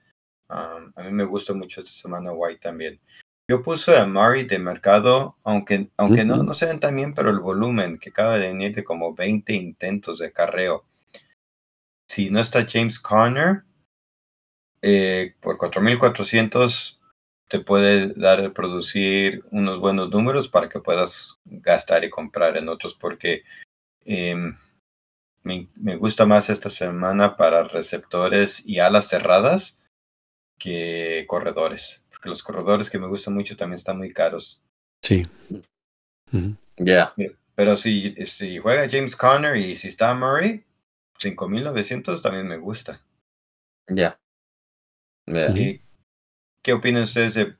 a 0.48 1.02
mí 1.04 1.12
me 1.12 1.24
gusta 1.24 1.52
mucho 1.54 1.80
esta 1.80 1.92
semana 1.92 2.32
White 2.32 2.60
también. 2.60 3.00
Yo 3.50 3.62
puse 3.62 3.96
a 3.96 4.06
Murray 4.06 4.44
de 4.44 4.58
mercado, 4.58 5.36
aunque, 5.42 5.90
aunque 5.96 6.24
no, 6.24 6.42
no 6.42 6.52
se 6.52 6.66
ven 6.66 6.80
tan 6.80 6.94
bien, 6.94 7.14
pero 7.14 7.30
el 7.30 7.40
volumen 7.40 7.98
que 7.98 8.10
acaba 8.10 8.38
de 8.38 8.48
venir 8.48 8.74
de 8.74 8.84
como 8.84 9.14
20 9.14 9.54
intentos 9.54 10.18
de 10.18 10.32
carreo. 10.32 10.84
Si 12.10 12.28
no 12.28 12.40
está 12.40 12.66
James 12.68 13.00
Conner, 13.00 13.64
eh, 14.82 15.34
por 15.40 15.56
4.400 15.56 16.98
te 17.48 17.60
puede 17.60 18.08
dar 18.08 18.52
producir 18.52 19.42
unos 19.50 19.80
buenos 19.80 20.10
números 20.10 20.48
para 20.48 20.68
que 20.68 20.80
puedas 20.80 21.38
gastar 21.44 22.04
y 22.04 22.10
comprar 22.10 22.56
en 22.56 22.68
otros 22.68 22.94
porque 22.94 23.42
em, 24.04 24.56
me, 25.76 25.96
gusta 25.96 26.26
más 26.26 26.50
esta 26.50 26.68
semana 26.68 27.36
para 27.36 27.64
receptores 27.64 28.62
y 28.66 28.80
alas 28.80 29.08
cerradas 29.08 29.78
que 30.58 31.24
corredores. 31.28 32.02
Porque 32.10 32.28
los 32.28 32.42
corredores 32.42 32.90
que 32.90 32.98
me 32.98 33.06
gustan 33.06 33.34
mucho 33.34 33.56
también 33.56 33.78
están 33.78 33.98
muy 33.98 34.12
caros. 34.12 34.62
Sí. 35.02 35.26
Ya. 36.76 37.14
Pero 37.54 37.76
si, 37.76 38.14
si 38.26 38.58
juega 38.58 38.88
James 38.90 39.16
Conner 39.16 39.56
y 39.56 39.76
si 39.76 39.88
está 39.88 40.14
Murray, 40.14 40.64
5900 41.18 42.22
también 42.22 42.46
me 42.46 42.58
gusta. 42.58 43.00
Ya. 43.88 44.18
¿Qué 46.62 46.72
opinan 46.72 47.04
ustedes 47.04 47.34
de 47.34 47.56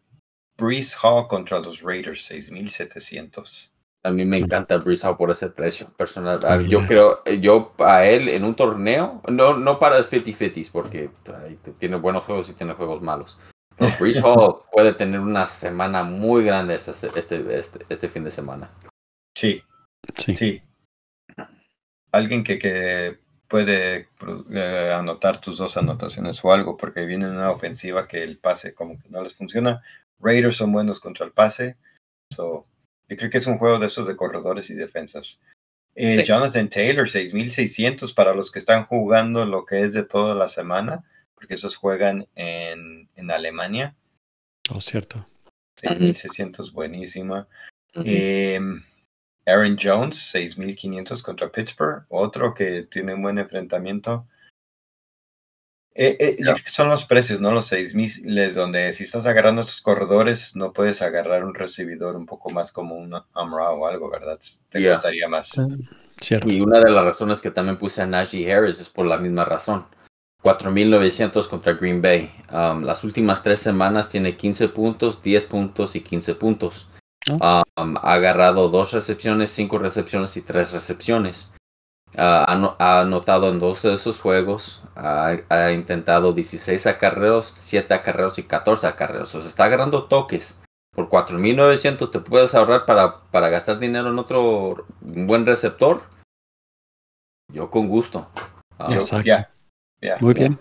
Breeze 0.57 0.97
Hall 1.03 1.29
contra 1.29 1.61
los 1.61 1.81
Raiders? 1.81 2.25
6700. 2.27 3.73
A 4.05 4.11
mí 4.11 4.25
me 4.25 4.39
encanta 4.39 4.77
Breeze 4.77 5.13
por 5.15 5.31
ese 5.31 5.51
precio 5.51 5.89
personal. 5.97 6.67
Yo 6.67 6.87
creo, 6.87 7.19
eh, 7.25 7.41
yo 7.41 7.75
a 7.79 8.05
él 8.05 8.29
en 8.29 8.45
un 8.45 8.55
torneo, 8.55 9.21
no, 9.29 9.57
no 9.57 9.79
para 9.79 9.99
el 9.99 10.09
50-50s, 10.09 10.71
porque 10.71 11.11
tiene 11.79 11.97
buenos 11.97 12.25
juegos 12.25 12.49
y 12.49 12.55
tiene 12.55 12.75
juegos 12.75 13.03
malos. 13.03 13.41
Pero 13.77 13.91
Breeze 14.01 14.21
Hall 14.23 14.63
puede 14.73 14.95
tener 14.95 15.21
una 15.21 15.47
semana 15.47 16.05
muy 16.05 16.45
grande 16.45 16.77
este, 16.77 16.93
este, 17.17 17.59
este, 17.59 17.85
este 17.89 18.09
fin 18.09 18.25
de 18.25 18.31
semana. 18.31 18.71
Sí, 19.37 19.63
sí. 20.17 20.63
Alguien 22.13 22.45
que, 22.45 22.59
que 22.59 23.19
puede 23.49 24.09
eh, 24.53 24.93
anotar 24.95 25.41
tus 25.41 25.59
dos 25.59 25.77
anotaciones 25.77 26.45
o 26.45 26.53
algo, 26.53 26.77
porque 26.77 27.05
viene 27.05 27.29
una 27.29 27.51
ofensiva 27.51 28.07
que 28.07 28.23
el 28.23 28.39
pase 28.39 28.75
como 28.75 28.99
que 28.99 29.09
no 29.09 29.23
les 29.23 29.35
funciona. 29.35 29.83
Raiders 30.21 30.57
son 30.57 30.73
buenos 30.73 31.01
contra 31.01 31.27
el 31.27 31.33
pase. 31.33 31.77
So, 32.33 32.67
yo 33.09 33.17
creo 33.17 33.31
que 33.31 33.39
es 33.39 33.47
un 33.47 33.59
juego 33.59 33.79
de 33.79 33.87
esos 33.87 34.07
de 34.07 34.17
corredores 34.17 34.71
y 34.71 34.75
defensas. 34.75 35.41
Eh, 35.95 36.23
Jonathan 36.25 36.69
Taylor, 36.69 37.09
6600 37.09 38.13
para 38.13 38.33
los 38.35 38.53
que 38.53 38.61
están 38.61 38.85
jugando 38.85 39.45
lo 39.47 39.65
que 39.65 39.83
es 39.83 39.95
de 39.95 40.05
toda 40.05 40.35
la 40.35 40.47
semana, 40.47 41.05
porque 41.35 41.55
esos 41.55 41.75
juegan 41.75 42.29
en, 42.37 43.09
en 43.17 43.31
Alemania. 43.31 43.97
Oh, 44.71 44.81
cierto. 44.81 45.27
6600, 45.81 46.73
buenísima. 46.73 47.49
Em, 47.95 48.83
Aaron 49.47 49.77
Jones, 49.81 50.17
6500 50.17 51.23
contra 51.23 51.51
Pittsburgh, 51.51 52.05
otro 52.09 52.55
que 52.55 52.83
tiene 52.83 53.15
un 53.15 53.23
buen 53.23 53.39
enfrentamiento. 53.39 54.29
Eh, 56.01 56.17
eh, 56.21 56.37
son 56.67 56.91
los 56.91 57.05
precios, 57.05 57.41
no 57.41 57.51
los 57.51 57.67
seis 57.67 57.93
miles, 57.93 58.55
donde 58.55 58.93
si 58.93 59.03
estás 59.03 59.27
agarrando 59.27 59.63
estos 59.63 59.81
corredores, 59.81 60.55
no 60.55 60.73
puedes 60.73 61.03
agarrar 61.03 61.45
un 61.45 61.55
recibidor 61.55 62.15
un 62.15 62.25
poco 62.25 62.51
más 62.51 62.71
como 62.71 62.95
un 62.95 63.13
Amra 63.35 63.71
o 63.73 63.85
algo, 63.85 64.09
¿verdad? 64.09 64.39
Te 64.69 64.89
gustaría 64.89 65.27
más. 65.27 65.51
Ah, 65.59 65.67
cierto. 66.21 66.49
Y 66.49 66.61
una 66.61 66.79
de 66.79 66.93
las 66.93 67.05
razones 67.05 67.43
que 67.43 67.51
también 67.51 67.79
puse 67.79 68.01
a 68.01 68.07
Najee 68.07 68.53
Harris 68.53 68.81
es 68.81 68.89
por 68.89 69.07
la 69.07 69.19
misma 69.19 69.45
razón. 69.45 69.87
4.900 70.45 71.49
contra 71.49 71.73
Green 71.73 72.01
Bay. 72.01 72.33
Um, 72.53 72.85
las 72.85 73.03
últimas 73.03 73.43
tres 73.43 73.59
semanas 73.59 74.09
tiene 74.09 74.37
15 74.37 74.69
puntos, 74.69 75.21
10 75.21 75.47
puntos 75.47 75.97
y 75.97 76.01
15 76.01 76.37
puntos. 76.37 76.89
Ah. 77.41 77.65
Um, 77.77 77.97
ha 77.97 78.13
agarrado 78.15 78.69
dos 78.69 78.93
recepciones, 78.93 79.51
cinco 79.51 79.79
recepciones 79.79 80.37
y 80.37 80.43
tres 80.43 80.71
recepciones. 80.71 81.51
Ah, 82.17 82.75
ha, 82.79 83.01
anotado 83.01 83.49
en 83.49 83.61
dos 83.61 83.83
de 83.83 83.95
esos 83.95 84.21
juegos, 84.21 84.83
ha, 84.97 85.71
intentado 85.73 86.33
16 86.33 86.87
acarreos, 86.87 87.47
7 87.47 87.93
acarreos 87.95 88.39
y 88.39 88.45
14 88.45 88.87
acarreos. 88.87 89.35
O 89.35 89.41
sea, 89.41 89.49
está 89.49 89.65
agarrando 89.65 90.05
toques. 90.09 90.61
Por 90.93 91.09
4.900 91.09 92.11
te 92.11 92.19
puedes 92.19 92.55
ahorrar 92.55 92.85
para, 92.85 93.23
para 93.31 93.51
gastar 93.51 93.79
dinero 93.79 94.09
en 94.09 94.19
otro 94.19 94.87
buen 95.01 95.47
receptor. 95.47 96.03
Yo 97.53 97.71
con 97.71 97.89
gusto. 97.89 98.29
Ah, 98.79 98.89
muy 100.21 100.35
bien. 100.35 100.59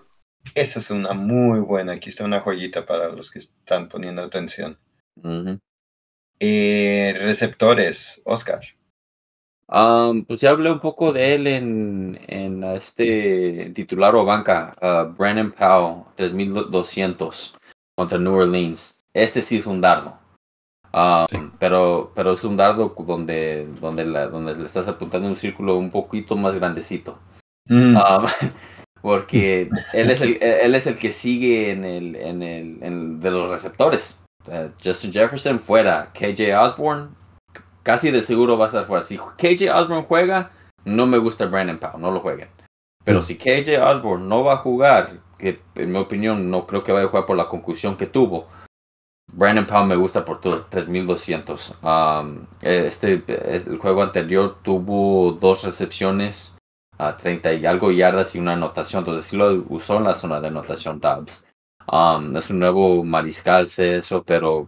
Esa 0.54 0.80
es 0.80 0.92
una 0.92 1.14
muy 1.14 1.60
buena. 1.60 1.94
Aquí 1.94 2.10
está 2.10 2.24
una 2.24 2.42
joyita 2.42 2.86
para 2.86 3.10
los 3.10 3.32
que 3.32 3.40
están 3.40 3.90
poniendo 3.90 4.22
atención. 4.22 4.78
Eh, 6.40 7.16
receptores, 7.20 8.22
Oscar 8.26 8.62
pues 9.68 10.42
ya 10.42 10.52
hablé 10.52 10.72
un 10.72 10.80
poco 10.80 11.12
de 11.12 11.36
él 11.36 11.48
en, 11.48 12.20
en 12.28 12.64
este 12.64 13.72
titular 13.76 14.16
o 14.16 14.24
banca, 14.24 14.74
uh, 14.82 15.14
Brandon 15.14 15.52
Powell, 15.52 16.04
3200 16.16 17.56
contra 17.96 18.18
New 18.18 18.34
Orleans. 18.34 19.02
Este 19.14 19.42
sí 19.42 19.58
es 19.58 19.66
un 19.66 19.82
dardo. 19.82 20.18
pero, 21.60 22.12
pero 22.16 22.32
es 22.34 22.44
un 22.44 22.56
dardo 22.56 22.96
donde, 22.98 23.68
donde, 23.82 24.06
la, 24.06 24.28
donde 24.28 24.56
le 24.56 24.66
estás 24.66 24.88
apuntando 24.88 25.28
un 25.28 25.36
círculo 25.36 25.78
un 25.78 25.92
poquito 25.92 26.36
más 26.36 26.54
grandecito. 26.56 27.20
Mm. 27.66 27.98
porque 29.02 29.70
él 29.94 30.12
es, 30.12 30.22
el, 30.22 30.42
él 30.42 30.76
es 30.76 30.88
el 30.88 30.98
que 30.98 31.12
sigue 31.12 31.72
en 31.72 31.84
el, 31.84 32.16
en 32.16 32.42
el 32.42 33.20
de 33.20 33.32
los 33.32 33.50
receptores. 33.50 34.20
Uh, 34.48 34.70
Justin 34.82 35.12
Jefferson 35.12 35.60
fuera, 35.60 36.10
KJ 36.14 36.56
Osborne 36.58 37.10
casi 37.88 38.12
de 38.12 38.22
seguro 38.22 38.58
va 38.58 38.66
a 38.66 38.68
estar 38.68 38.86
fuera. 38.86 39.02
Si 39.02 39.18
KJ 39.18 39.72
Osborne 39.74 40.06
juega, 40.06 40.52
no 40.84 41.08
me 41.08 41.18
gusta 41.18 41.46
Brandon 41.46 41.78
Powell, 41.80 42.02
no 42.02 42.12
lo 42.12 42.20
jueguen. 42.20 42.50
Pero 43.06 43.20
mm. 43.20 43.24
si 43.24 43.38
KJ 43.38 43.82
Osborne 43.82 44.28
no 44.28 44.44
va 44.44 44.56
a 44.56 44.58
jugar, 44.58 45.22
que 45.38 45.62
en 45.76 45.94
mi 45.94 45.98
opinión 45.98 46.52
no 46.52 46.68
creo 46.68 46.84
que 46.84 46.92
vaya 46.92 47.06
a 47.06 47.10
jugar 47.10 47.26
por 47.26 47.38
la 47.38 47.48
conclusión 47.48 47.96
que 47.96 48.06
tuvo, 48.06 48.50
Brandon 49.32 49.66
Powell 49.66 49.88
me 49.88 49.96
gusta 49.96 50.26
por 50.26 50.42
todos 50.42 50.70
3200. 50.70 51.76
Um, 51.82 52.48
este, 52.62 53.24
el 53.26 53.78
juego 53.78 54.04
anterior 54.04 54.58
tuvo 54.62 55.32
dos 55.32 55.64
recepciones 55.64 56.58
a 56.98 57.16
30 57.16 57.54
y 57.54 57.66
algo 57.66 57.92
yardas 57.92 58.36
y 58.36 58.40
una 58.40 58.54
anotación. 58.54 59.00
Entonces 59.00 59.30
sí 59.30 59.38
lo 59.38 59.64
usó 59.70 59.96
en 59.96 60.04
la 60.04 60.14
zona 60.14 60.42
de 60.42 60.50
anotación 60.50 61.00
Dobbs. 61.00 61.46
Um, 61.90 62.36
es 62.36 62.50
un 62.50 62.60
nuevo 62.60 63.02
mariscal, 63.06 63.66
sé 63.66 63.96
eso, 63.96 64.24
pero 64.24 64.68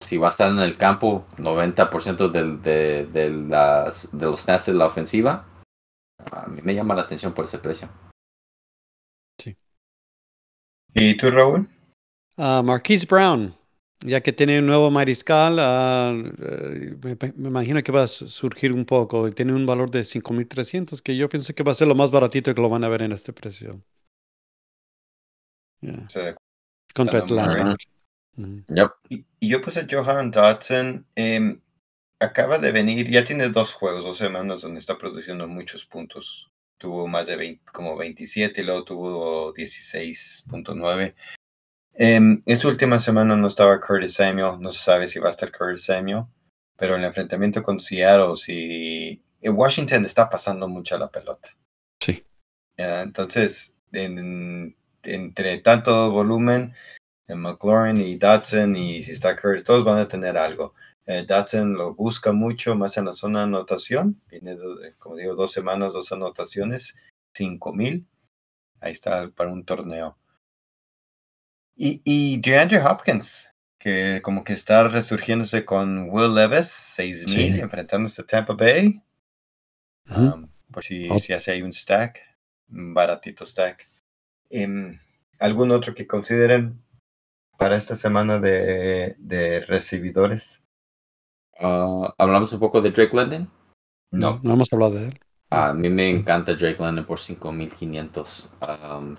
si 0.00 0.16
va 0.16 0.28
a 0.28 0.30
estar 0.30 0.50
en 0.50 0.58
el 0.58 0.76
campo 0.76 1.26
90% 1.36 2.30
del, 2.30 2.62
de, 2.62 3.06
de, 3.06 3.30
las, 3.30 4.16
de 4.16 4.26
los 4.26 4.40
snaps 4.40 4.66
de 4.66 4.74
la 4.74 4.86
ofensiva, 4.86 5.46
a 6.32 6.46
mí 6.46 6.60
me 6.62 6.74
llama 6.74 6.94
la 6.94 7.02
atención 7.02 7.32
por 7.32 7.44
ese 7.44 7.58
precio. 7.58 7.88
Sí. 9.40 9.56
¿Y 10.94 11.16
tú, 11.16 11.30
Raúl? 11.30 11.68
Uh, 12.36 12.62
Marquise 12.62 13.06
Brown, 13.06 13.54
ya 14.00 14.20
que 14.20 14.32
tiene 14.32 14.60
un 14.60 14.66
nuevo 14.66 14.90
mariscal, 14.90 15.54
uh, 15.54 16.14
me, 17.02 17.16
me, 17.36 17.48
imagino 17.48 17.82
que 17.82 17.92
va 17.92 18.04
a 18.04 18.08
surgir 18.08 18.72
un 18.72 18.84
poco. 18.84 19.30
Tiene 19.32 19.52
un 19.52 19.66
valor 19.66 19.90
de 19.90 20.02
5.300, 20.02 21.02
que 21.02 21.16
yo 21.16 21.28
pienso 21.28 21.54
que 21.54 21.64
va 21.64 21.72
a 21.72 21.74
ser 21.74 21.88
lo 21.88 21.94
más 21.94 22.10
baratito 22.10 22.54
que 22.54 22.62
lo 22.62 22.68
van 22.68 22.84
a 22.84 22.88
ver 22.88 23.02
en 23.02 23.12
este 23.12 23.32
precio. 23.32 23.82
Yeah. 25.80 26.08
Sí. 26.08 26.20
Contra 26.94 27.20
Atlanta. 27.20 27.76
Yep. 28.38 28.90
Y, 29.08 29.24
y, 29.40 29.48
yo 29.48 29.60
puse 29.60 29.86
Johan 29.90 30.30
Dodson. 30.30 31.06
Eh, 31.16 31.58
acaba 32.20 32.58
de 32.58 32.72
venir, 32.72 33.08
ya 33.10 33.24
tiene 33.24 33.48
dos 33.48 33.74
juegos, 33.74 34.04
dos 34.04 34.18
semanas 34.18 34.62
donde 34.62 34.80
está 34.80 34.96
produciendo 34.96 35.46
muchos 35.48 35.84
puntos. 35.84 36.50
Tuvo 36.78 37.08
más 37.08 37.26
de 37.26 37.36
20, 37.36 37.64
como 37.72 37.96
27 37.96 38.60
y 38.60 38.64
luego 38.64 38.84
tuvo 38.84 39.54
16.9. 39.54 41.14
Eh, 41.94 42.14
en 42.14 42.56
su 42.56 42.68
última 42.68 43.00
semana 43.00 43.34
no 43.36 43.48
estaba 43.48 43.80
Curtis 43.80 44.14
Samuel, 44.14 44.60
no 44.60 44.70
se 44.70 44.84
sabe 44.84 45.08
si 45.08 45.18
va 45.18 45.28
a 45.28 45.32
estar 45.32 45.50
Curtis 45.50 45.84
Samuel, 45.84 46.24
pero 46.76 46.94
el 46.94 47.04
enfrentamiento 47.04 47.62
con 47.62 47.80
Seattle, 47.80 48.36
si 48.36 49.20
en 49.40 49.56
Washington 49.56 50.04
está 50.04 50.30
pasando 50.30 50.68
mucho 50.68 50.96
la 50.96 51.10
pelota. 51.10 51.48
Sí. 52.00 52.24
Entonces, 52.76 53.76
en, 53.90 54.76
entre 55.02 55.58
tanto 55.58 56.12
volumen, 56.12 56.74
McLaurin 57.36 58.00
y 58.00 58.16
Dodson 58.16 58.76
y 58.76 59.02
si 59.02 59.12
está 59.12 59.36
todos 59.64 59.84
van 59.84 59.98
a 59.98 60.08
tener 60.08 60.36
algo. 60.36 60.74
Eh, 61.06 61.26
lo 61.52 61.94
busca 61.94 62.32
mucho 62.32 62.74
más 62.74 62.98
en 62.98 63.06
la 63.06 63.14
zona 63.14 63.38
de 63.40 63.44
anotación. 63.44 64.20
Viene, 64.28 64.56
de, 64.56 64.94
como 64.98 65.16
digo, 65.16 65.34
dos 65.34 65.52
semanas, 65.52 65.94
dos 65.94 66.12
anotaciones, 66.12 66.96
cinco 67.32 67.72
mil. 67.72 68.06
Ahí 68.80 68.92
está 68.92 69.30
para 69.30 69.50
un 69.50 69.64
torneo. 69.64 70.18
Y, 71.74 72.02
y 72.04 72.38
DeAndre 72.40 72.82
Hopkins, 72.82 73.50
que 73.78 74.20
como 74.22 74.44
que 74.44 74.52
está 74.52 74.86
resurgiéndose 74.86 75.64
con 75.64 76.10
Will 76.10 76.34
Levis, 76.34 76.66
seis 76.66 77.24
mil, 77.34 77.54
sí. 77.54 77.60
enfrentándose 77.60 78.20
a 78.20 78.26
Tampa 78.26 78.52
Bay. 78.52 79.00
Uh 80.10 80.12
-huh. 80.12 80.34
um, 80.34 80.48
por 80.70 80.82
si, 80.82 81.08
oh. 81.08 81.18
si 81.18 81.32
hace 81.32 81.52
ahí 81.52 81.62
un 81.62 81.72
stack, 81.72 82.20
un 82.68 82.92
baratito 82.92 83.46
stack. 83.46 83.88
Um, 84.50 84.98
¿Algún 85.38 85.70
otro 85.70 85.94
que 85.94 86.06
consideren 86.06 86.82
para 87.58 87.76
esta 87.76 87.94
semana 87.94 88.38
de, 88.38 89.16
de 89.18 89.60
recibidores? 89.60 90.62
Uh, 91.60 92.08
¿Hablamos 92.16 92.52
un 92.52 92.60
poco 92.60 92.80
de 92.80 92.90
Drake 92.90 93.14
London? 93.14 93.50
No. 94.10 94.40
no 94.42 94.54
hemos 94.54 94.72
hablado 94.72 94.92
de 94.92 95.08
él. 95.08 95.20
A 95.50 95.72
mí 95.74 95.90
me 95.90 96.08
encanta 96.08 96.54
Drake 96.54 96.82
London 96.82 97.04
por 97.04 97.18
5500. 97.18 98.48
Um, 98.62 99.16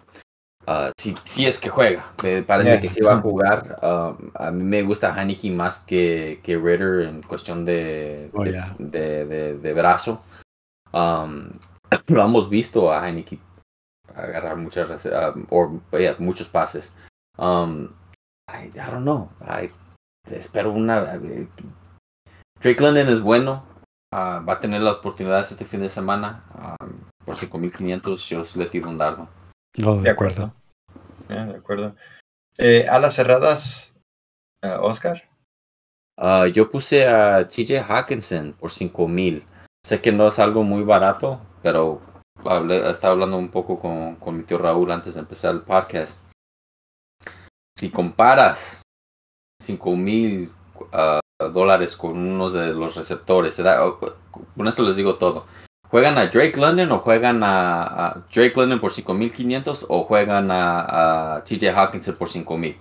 uh, 0.65 0.89
si, 0.97 1.15
si 1.25 1.45
es 1.45 1.59
que 1.59 1.69
juega, 1.69 2.13
me 2.23 2.41
parece 2.43 2.71
yeah. 2.71 2.81
que 2.81 2.89
sí 2.89 3.01
va 3.01 3.15
a 3.15 3.21
jugar. 3.21 3.77
Um, 3.83 4.31
a 4.33 4.51
mí 4.51 4.63
me 4.63 4.83
gusta 4.83 5.13
Haneke 5.13 5.51
más 5.51 5.79
que, 5.79 6.39
que 6.41 6.57
Ritter 6.57 7.09
en 7.09 7.21
cuestión 7.21 7.65
de, 7.65 8.29
oh, 8.33 8.43
de, 8.43 8.51
yeah. 8.51 8.75
de, 8.79 9.25
de, 9.25 9.57
de, 9.57 9.73
brazo. 9.73 10.21
Um, 10.93 11.51
lo 12.07 12.23
hemos 12.23 12.49
visto 12.49 12.91
a 12.91 13.03
Haneke 13.03 13.37
agarrar 14.15 14.55
muchas, 14.55 15.05
uh, 15.05 15.45
or, 15.49 15.81
yeah, 15.91 16.15
muchos 16.19 16.47
pases. 16.47 16.93
Um, 17.37 17.89
I, 18.53 18.71
I 18.75 18.91
don't 18.91 19.03
know. 19.03 19.29
I, 19.41 19.71
espero 20.31 20.71
una. 20.71 21.01
Uh, 21.15 21.47
Drake 22.61 22.81
London 22.81 23.09
es 23.09 23.21
bueno. 23.21 23.63
Uh, 24.11 24.43
va 24.45 24.53
a 24.53 24.59
tener 24.59 24.81
las 24.81 24.95
oportunidades 24.95 25.51
este 25.51 25.65
fin 25.65 25.81
de 25.81 25.89
semana. 25.89 26.43
Uh, 26.55 27.25
por 27.25 27.35
5500 27.35 28.29
yo 28.29 28.43
le 28.55 28.65
tiro 28.65 28.89
un 28.89 28.97
dardo. 28.97 29.27
Oh, 29.85 29.95
de, 29.97 30.03
de 30.03 30.09
acuerdo. 30.09 30.53
Yeah, 31.29 31.45
de 31.45 31.57
acuerdo. 31.57 31.95
Eh, 32.57 32.87
a 32.89 32.99
las 32.99 33.15
cerradas, 33.15 33.93
uh, 34.63 34.81
Oscar. 34.81 35.23
yo 36.53 36.69
puse 36.69 37.07
a 37.07 37.47
TJ 37.47 37.81
Hawkinson 37.87 38.53
por 38.53 38.71
5000. 38.71 39.45
Sé 39.85 40.01
que 40.01 40.11
no 40.11 40.27
es 40.27 40.39
algo 40.39 40.63
muy 40.63 40.83
barato, 40.83 41.39
pero 41.61 42.01
hablé, 42.45 42.89
estaba 42.89 43.13
hablando 43.13 43.37
un 43.37 43.49
poco 43.49 43.79
con, 43.79 44.15
con 44.15 44.35
mi 44.35 44.43
tío 44.43 44.57
Raúl 44.57 44.91
antes 44.91 45.13
de 45.13 45.21
empezar 45.21 45.53
el 45.53 45.61
podcast. 45.61 46.19
Si 47.79 47.89
comparas 47.89 48.81
5000 49.63 50.51
uh, 50.81 51.47
dólares 51.49 51.95
con 51.95 52.17
unos 52.17 52.51
de 52.51 52.73
los 52.73 52.97
receptores. 52.97 53.55
Con 53.55 54.67
esto 54.67 54.83
les 54.83 54.97
digo 54.97 55.15
todo. 55.15 55.45
¿Juegan 55.87 56.17
a 56.17 56.27
Drake 56.27 56.59
London 56.59 56.91
o 56.91 56.99
juegan 56.99 57.41
a, 57.41 57.83
a 57.83 58.25
Drake 58.35 58.53
London 58.57 58.81
por 58.81 58.91
5500 58.91 59.85
o 59.87 60.03
juegan 60.03 60.51
a, 60.51 61.37
a 61.37 61.43
TJ 61.45 61.69
Hawkinson 61.69 62.15
por 62.15 62.27
5000? 62.27 62.75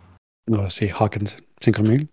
No, 0.49 0.69
sí, 0.69 0.89
Hawkinson. 0.89 1.47
5000. 1.61 2.11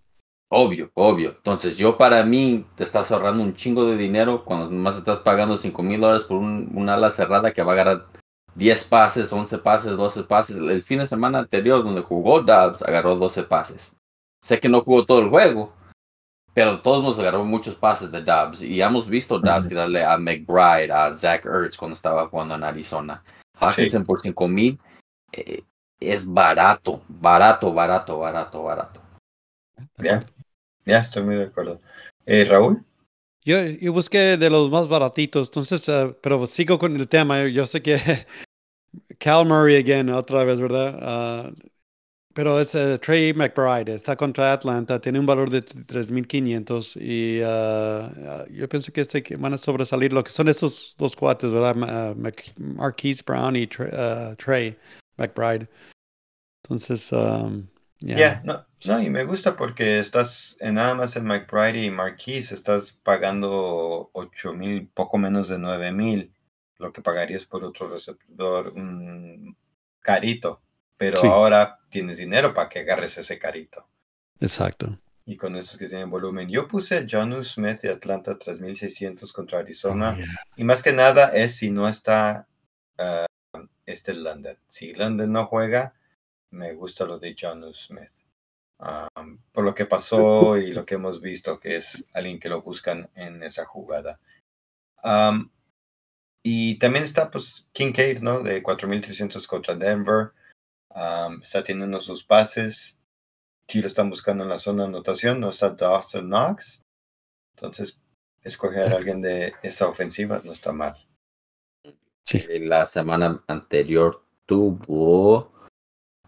Obvio, 0.52 0.92
obvio. 0.94 1.32
Entonces, 1.38 1.78
yo 1.78 1.98
para 1.98 2.24
mí 2.24 2.68
te 2.76 2.84
estás 2.84 3.12
ahorrando 3.12 3.42
un 3.42 3.56
chingo 3.56 3.88
de 3.88 3.98
dinero 3.98 4.46
cuando 4.46 4.70
más 4.70 4.96
estás 4.96 5.18
pagando 5.22 5.58
5 5.58 5.82
mil 5.82 6.00
dólares 6.00 6.26
por 6.26 6.38
un, 6.38 6.70
un, 6.76 6.88
ala 6.88 7.10
cerrada 7.10 7.52
que 7.52 7.64
va 7.64 7.72
a 7.72 7.74
agarrar 7.74 8.06
10 8.56 8.86
pases, 8.86 9.32
11 9.32 9.58
pases, 9.60 9.96
12 9.96 10.24
pases. 10.24 10.58
El 10.58 10.82
fin 10.82 11.00
de 11.00 11.08
semana 11.08 11.40
anterior, 11.40 11.84
donde 11.84 12.02
jugó 12.02 12.42
Dobbs, 12.42 12.82
agarró 12.82 13.16
12 13.16 13.44
pases. 13.44 13.96
Sé 14.42 14.60
que 14.60 14.70
no 14.70 14.82
jugó 14.82 15.06
todo 15.06 15.20
el 15.20 15.30
juego, 15.30 15.74
pero 16.54 16.80
todos 16.80 17.04
nos 17.04 17.20
agarró 17.20 17.44
muchos 17.44 17.76
pases 17.76 18.12
de 18.12 18.22
Dobbs 18.22 18.62
y 18.62 18.82
hemos 18.82 19.10
visto 19.10 19.40
Dobbs 19.40 19.68
tirarle 19.68 20.04
a 20.04 20.18
McBride, 20.18 20.92
a 20.92 21.14
Zach 21.14 21.46
Ertz 21.46 21.78
cuando 21.78 21.96
estaba 21.96 22.28
jugando 22.28 22.56
en 22.56 22.64
Arizona. 22.64 23.24
Hawkinson 23.60 24.02
sí. 24.02 24.06
por 24.06 24.22
5 24.22 24.48
mil 24.48 24.80
eh, 25.32 25.64
es 26.00 26.28
barato, 26.28 27.02
barato, 27.08 27.74
barato, 27.74 28.20
barato, 28.20 28.64
barato. 28.64 29.02
Ya, 29.98 30.24
ya 30.86 31.00
estoy 31.00 31.24
muy 31.24 31.36
de 31.36 31.46
acuerdo. 31.46 31.82
Eh, 32.26 32.46
Raúl. 32.46 32.84
Yo, 33.44 33.62
yo, 33.64 33.94
busqué 33.94 34.38
de 34.38 34.50
los 34.50 34.72
más 34.72 34.88
baratitos, 34.88 35.50
entonces, 35.50 35.88
uh, 35.88 36.16
pero 36.22 36.48
sigo 36.48 36.80
con 36.80 36.96
el 36.96 37.08
tema. 37.08 37.48
Yo 37.48 37.68
sé 37.68 37.82
que 37.82 38.00
Cal 39.20 39.46
Murray 39.46 39.78
again, 39.78 40.10
otra 40.10 40.44
vez, 40.44 40.60
¿verdad? 40.60 41.50
Uh, 41.50 41.56
pero 42.34 42.60
es 42.60 42.76
uh, 42.76 42.98
Trey 42.98 43.34
McBride, 43.34 43.96
está 43.96 44.16
contra 44.18 44.52
Atlanta, 44.52 45.00
tiene 45.00 45.20
un 45.20 45.26
valor 45.26 45.50
de 45.50 45.64
3.500 45.64 46.98
y 47.02 47.42
uh, 47.42 48.54
yo 48.54 48.68
pienso 48.68 48.92
que 48.92 49.02
este, 49.02 49.24
van 49.38 49.54
a 49.54 49.58
sobresalir 49.58 50.12
lo 50.12 50.22
que 50.24 50.32
son 50.32 50.50
estos 50.50 50.96
dos 50.98 51.16
cuates, 51.16 51.50
¿verdad? 51.50 51.76
Marquise 52.58 53.24
Brown 53.26 53.56
y 53.56 53.68
Trey, 53.68 54.78
McBride. 55.18 55.70
Entonces, 56.64 57.12
um, 57.14 57.68
ya. 58.00 58.18
Yeah. 58.18 58.42
no, 58.44 58.66
no, 58.86 59.02
y 59.02 59.10
me 59.10 59.24
gusta 59.24 59.56
porque 59.56 60.00
estás 60.00 60.58
en 60.60 60.76
nada 60.76 60.94
más 60.94 61.16
en 61.16 61.24
McBride 61.24 61.86
y 61.86 61.90
Marquise, 61.90 62.54
estás 62.54 62.92
pagando 62.92 64.10
8 64.12 64.54
mil, 64.54 64.90
poco 64.90 65.18
menos 65.18 65.48
de 65.48 65.58
9 65.58 65.94
mil, 65.94 66.35
lo 66.78 66.92
que 66.92 67.02
pagarías 67.02 67.46
por 67.46 67.64
otro 67.64 67.90
receptor 67.90 68.74
um, 68.76 69.56
carito 70.02 70.62
pero 70.98 71.18
sí. 71.18 71.28
ahora 71.28 71.80
tienes 71.90 72.18
dinero 72.18 72.54
para 72.54 72.70
que 72.70 72.80
agarres 72.80 73.18
ese 73.18 73.38
carito. 73.38 73.88
Exacto. 74.40 74.98
Y 75.26 75.38
con 75.38 75.56
esos 75.56 75.78
que 75.78 75.88
tienen 75.88 76.10
volumen. 76.10 76.50
Yo 76.50 76.68
puse 76.68 77.06
John 77.10 77.44
Smith 77.44 77.82
de 77.82 77.90
Atlanta 77.90 78.38
3600 78.38 79.32
contra 79.34 79.60
Arizona. 79.60 80.12
Oh, 80.12 80.18
yeah. 80.18 80.28
Y 80.56 80.64
más 80.64 80.84
que 80.84 80.94
nada 80.94 81.36
es 81.36 81.56
si 81.56 81.72
no 81.72 81.88
está 81.88 82.48
uh, 83.00 83.60
este 83.86 84.14
London. 84.14 84.58
Si 84.70 84.94
London 84.94 85.32
no 85.32 85.48
juega, 85.48 85.96
me 86.52 86.74
gusta 86.74 87.06
lo 87.06 87.18
de 87.18 87.36
John 87.40 87.74
Smith. 87.74 88.12
Um, 88.78 89.40
por 89.52 89.64
lo 89.64 89.74
que 89.74 89.86
pasó 89.86 90.58
y 90.58 90.74
lo 90.74 90.86
que 90.86 90.96
hemos 90.96 91.22
visto, 91.22 91.60
que 91.60 91.78
es 91.78 92.06
alguien 92.14 92.40
que 92.40 92.50
lo 92.50 92.62
buscan 92.62 93.10
en 93.16 93.42
esa 93.42 93.66
jugada. 93.66 94.20
Um, 95.04 95.50
y 96.48 96.78
también 96.78 97.04
está 97.04 97.32
pues 97.32 97.66
Kincaid, 97.74 98.20
¿no? 98.20 98.42
De 98.42 98.62
4300 98.62 99.48
contra 99.48 99.74
Denver. 99.74 100.32
Um, 100.90 101.42
está 101.42 101.64
teniendo 101.64 102.00
sus 102.00 102.24
pases. 102.24 103.00
Si 103.68 103.82
lo 103.82 103.88
están 103.88 104.12
buscando 104.12 104.44
en 104.44 104.52
la 104.52 104.60
zona 104.60 104.84
de 104.84 104.90
anotación, 104.90 105.40
no 105.40 105.50
está 105.50 105.72
Dawson 105.72 106.28
Knox. 106.28 106.84
Entonces, 107.56 108.00
escoger 108.44 108.94
a 108.94 108.98
alguien 108.98 109.24
de 109.24 109.56
esa 109.64 109.88
ofensiva 109.88 110.40
no 110.44 110.52
está 110.52 110.72
mal. 110.72 110.94
Sí. 112.26 112.46
La 112.60 112.86
semana 112.86 113.44
anterior 113.48 114.24
tuvo 114.46 115.52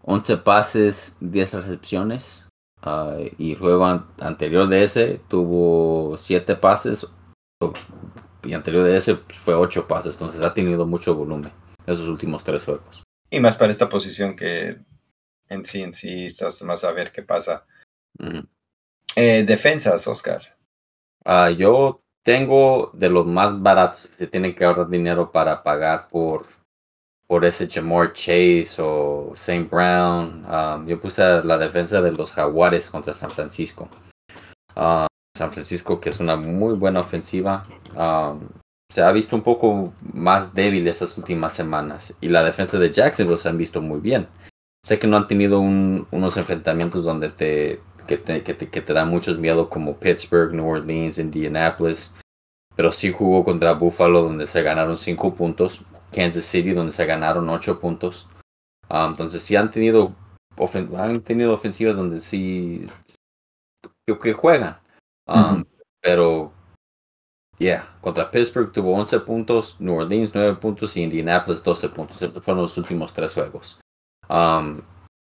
11 0.02 0.38
pases, 0.38 1.16
10 1.20 1.54
recepciones. 1.54 2.48
Uh, 2.84 3.30
y 3.38 3.52
el 3.52 3.58
juego 3.60 3.84
an 3.84 4.08
anterior 4.18 4.66
de 4.66 4.82
ese 4.82 5.20
tuvo 5.28 6.18
7 6.18 6.56
pases. 6.56 7.06
Y 8.48 8.54
anterior 8.54 8.84
de 8.84 8.96
ese 8.96 9.16
fue 9.16 9.54
8 9.54 9.86
pases. 9.86 10.14
Entonces 10.14 10.40
ha 10.40 10.54
tenido 10.54 10.86
mucho 10.86 11.14
volumen 11.14 11.52
esos 11.86 12.08
últimos 12.08 12.42
3 12.42 12.64
juegos. 12.64 13.02
Y 13.30 13.40
más 13.40 13.56
para 13.56 13.72
esta 13.72 13.88
posición 13.88 14.34
que 14.34 14.78
en 15.48 15.64
sí, 15.64 15.82
en 15.82 15.94
sí, 15.94 16.26
estás 16.26 16.62
más 16.62 16.84
a 16.84 16.92
ver 16.92 17.12
qué 17.12 17.22
pasa. 17.22 17.66
Mm. 18.18 18.40
Eh, 19.16 19.44
defensas, 19.44 20.06
Oscar. 20.06 20.42
Uh, 21.24 21.50
yo 21.50 22.00
tengo 22.22 22.90
de 22.94 23.10
los 23.10 23.26
más 23.26 23.60
baratos 23.60 24.08
que 24.08 24.26
tienen 24.26 24.54
que 24.54 24.64
ahorrar 24.64 24.88
dinero 24.88 25.30
para 25.30 25.62
pagar 25.62 26.08
por, 26.08 26.46
por 27.26 27.44
ese 27.44 27.68
Jamor 27.68 28.12
Chase 28.12 28.76
o 28.78 29.32
St. 29.34 29.68
Brown. 29.70 30.46
Um, 30.50 30.86
yo 30.86 31.00
puse 31.00 31.42
la 31.42 31.58
defensa 31.58 32.00
de 32.00 32.12
los 32.12 32.32
Jaguares 32.32 32.88
contra 32.90 33.12
San 33.12 33.30
Francisco. 33.30 33.88
San 35.38 35.52
Francisco, 35.52 36.00
que 36.00 36.10
es 36.10 36.20
una 36.20 36.36
muy 36.36 36.76
buena 36.76 37.00
ofensiva. 37.00 37.66
Se 38.90 39.02
ha 39.02 39.12
visto 39.12 39.36
un 39.36 39.42
poco 39.42 39.92
más 40.12 40.54
débil 40.54 40.88
estas 40.88 41.16
últimas 41.18 41.52
semanas 41.52 42.16
y 42.20 42.28
la 42.28 42.42
defensa 42.42 42.78
de 42.78 42.90
Jacksonville 42.90 43.36
se 43.36 43.48
han 43.48 43.58
visto 43.58 43.80
muy 43.80 44.00
bien. 44.00 44.28
Sé 44.84 44.98
que 44.98 45.06
no 45.06 45.16
han 45.16 45.28
tenido 45.28 45.60
unos 45.60 46.36
enfrentamientos 46.36 47.04
donde 47.04 47.28
te 47.28 47.80
que 48.06 48.16
te, 48.16 48.42
que 48.42 48.54
te, 48.54 48.70
que 48.70 48.80
te 48.80 48.94
da 48.94 49.04
muchos 49.04 49.38
miedo 49.38 49.68
como 49.68 49.98
Pittsburgh, 49.98 50.54
New 50.54 50.66
Orleans, 50.66 51.18
Indianapolis, 51.18 52.14
pero 52.74 52.90
sí 52.90 53.12
jugó 53.12 53.44
contra 53.44 53.74
Buffalo 53.74 54.22
donde 54.22 54.46
se 54.46 54.62
ganaron 54.62 54.96
5 54.96 55.34
puntos, 55.34 55.82
Kansas 56.10 56.46
City 56.46 56.72
donde 56.72 56.92
se 56.92 57.04
ganaron 57.04 57.48
8 57.50 57.78
puntos. 57.78 58.28
Entonces 58.88 59.42
sí 59.42 59.56
han 59.56 59.70
tenido, 59.70 60.14
han 60.96 61.20
tenido 61.20 61.52
ofensivas 61.52 61.96
donde 61.96 62.20
sí 62.20 62.88
que 64.22 64.32
juegan. 64.32 64.78
Um, 65.28 65.64
pero 66.00 66.52
Yeah, 67.58 67.88
contra 68.00 68.30
Pittsburgh 68.30 68.70
tuvo 68.72 68.94
11 68.94 69.20
puntos, 69.20 69.76
New 69.80 69.96
Orleans 69.96 70.32
9 70.32 70.56
puntos 70.56 70.96
y 70.96 71.02
Indianapolis 71.02 71.64
12 71.64 71.88
puntos. 71.88 72.22
Esos 72.22 72.44
fueron 72.44 72.62
los 72.62 72.78
últimos 72.78 73.12
tres 73.12 73.34
juegos. 73.34 73.80
Um, 74.28 74.80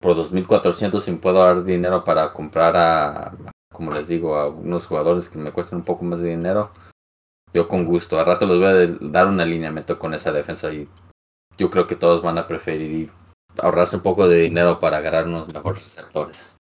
por 0.00 0.16
2.400 0.16 1.00
si 1.00 1.12
puedo 1.12 1.40
dar 1.40 1.64
dinero 1.64 2.02
para 2.02 2.32
comprar 2.32 2.76
a, 2.76 3.36
como 3.70 3.92
les 3.92 4.08
digo, 4.08 4.36
a 4.36 4.48
unos 4.48 4.86
jugadores 4.86 5.28
que 5.28 5.38
me 5.38 5.52
cuestan 5.52 5.80
un 5.80 5.84
poco 5.84 6.04
más 6.04 6.20
de 6.20 6.30
dinero, 6.30 6.70
yo 7.52 7.68
con 7.68 7.84
gusto. 7.84 8.18
A 8.18 8.24
rato 8.24 8.46
les 8.46 8.58
voy 8.58 8.66
a 8.66 9.10
dar 9.10 9.26
un 9.26 9.40
alineamiento 9.40 9.98
con 9.98 10.14
esa 10.14 10.32
defensa 10.32 10.72
y 10.72 10.88
yo 11.58 11.70
creo 11.70 11.86
que 11.86 11.96
todos 11.96 12.22
van 12.22 12.38
a 12.38 12.48
preferir 12.48 13.10
ahorrarse 13.58 13.96
un 13.96 14.02
poco 14.02 14.28
de 14.28 14.42
dinero 14.42 14.78
para 14.78 14.96
agarrar 14.96 15.26
unos 15.26 15.46
mejores 15.48 15.84
receptores. 15.84 16.56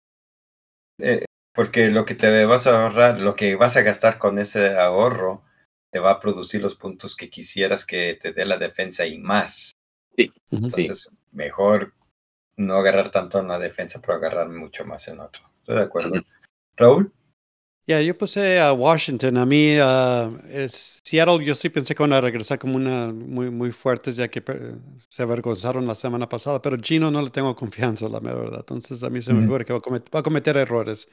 Eh, 0.99 1.25
porque 1.53 1.91
lo 1.91 2.05
que 2.05 2.15
te 2.15 2.45
vas 2.45 2.67
a 2.67 2.85
ahorrar, 2.85 3.19
lo 3.19 3.35
que 3.35 3.57
vas 3.57 3.77
a 3.77 3.83
gastar 3.83 4.19
con 4.19 4.39
ese 4.39 4.79
ahorro, 4.79 5.43
te 5.91 5.99
va 5.99 6.13
a 6.13 6.21
producir 6.21 6.61
los 6.61 6.77
puntos 6.77 7.17
que 7.17 7.31
quisieras 7.31 7.85
que 7.85 8.19
te 8.21 8.33
dé 8.33 8.45
la 8.45 8.57
defensa 8.57 9.07
y 9.07 9.19
más. 9.19 9.73
Sí. 10.17 10.33
Entonces, 10.51 11.11
mejor 11.33 11.95
no 12.57 12.75
agarrar 12.75 13.11
tanto 13.11 13.41
en 13.41 13.49
la 13.49 13.59
defensa, 13.59 14.01
pero 14.01 14.15
agarrar 14.15 14.49
mucho 14.49 14.85
más 14.85 15.09
en 15.09 15.21
otro. 15.21 15.43
Estoy 15.59 15.77
de 15.77 15.83
acuerdo. 15.83 16.21
Raúl. 16.77 17.13
Ya, 17.87 18.01
yo 18.01 18.17
puse 18.17 18.61
a 18.61 18.73
Washington. 18.73 19.37
A 19.37 19.47
mí, 19.47 19.77
uh, 19.81 20.39
es 20.49 21.01
Seattle, 21.03 21.45
yo 21.45 21.57
sí 21.57 21.71
pensé 21.71 21.93
que 21.93 22.03
van 22.05 22.13
a 22.13 22.21
regresar 22.21 22.59
como 22.59 22.77
una 22.77 23.11
muy, 23.13 23.51
muy 23.51 23.73
fuertes, 23.73 24.15
ya 24.15 24.29
que 24.29 24.45
se 25.09 25.23
avergonzaron 25.23 25.87
la 25.87 25.97
semana 25.97 26.29
pasada, 26.29 26.63
pero 26.63 26.77
Gino 26.81 27.11
no 27.11 27.21
le 27.21 27.31
tengo 27.31 27.57
confianza, 27.57 28.09
la 28.09 28.21
verdad. 28.21 28.61
Entonces, 28.61 29.03
a 29.03 29.11
mí 29.11 29.21
se 29.21 29.33
me 29.33 29.45
ocurre 29.45 29.65
que 29.65 29.73
va 29.73 29.81
a, 29.81 29.83
cometer, 29.83 30.15
va 30.15 30.21
a 30.21 30.23
cometer 30.23 30.57
errores 30.57 31.09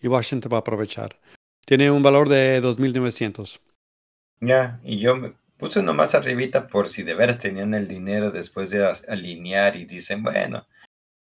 y 0.00 0.08
Washington 0.08 0.52
va 0.52 0.58
a 0.58 0.60
aprovechar. 0.60 1.18
Tiene 1.64 1.90
un 1.90 2.02
valor 2.02 2.28
de 2.28 2.62
2.900. 2.62 3.60
Ya, 4.40 4.80
y 4.84 4.98
yo 4.98 5.16
me 5.16 5.34
puse 5.56 5.82
nomás 5.82 6.14
arribita 6.14 6.68
por 6.68 6.88
si 6.88 7.02
de 7.02 7.14
veras 7.14 7.38
tenían 7.38 7.74
el 7.74 7.88
dinero 7.88 8.30
después 8.30 8.70
de 8.70 8.86
alinear 9.08 9.76
y 9.76 9.84
dicen, 9.84 10.22
bueno, 10.22 10.66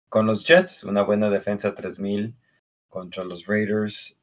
con 0.08 0.26
los 0.26 0.44
Jets, 0.44 0.84
una 0.84 1.02
buena 1.02 1.30
defensa 1.30 1.74
3000 1.74 2.34
contra 2.88 3.24
los 3.24 3.46
Raiders. 3.46 4.16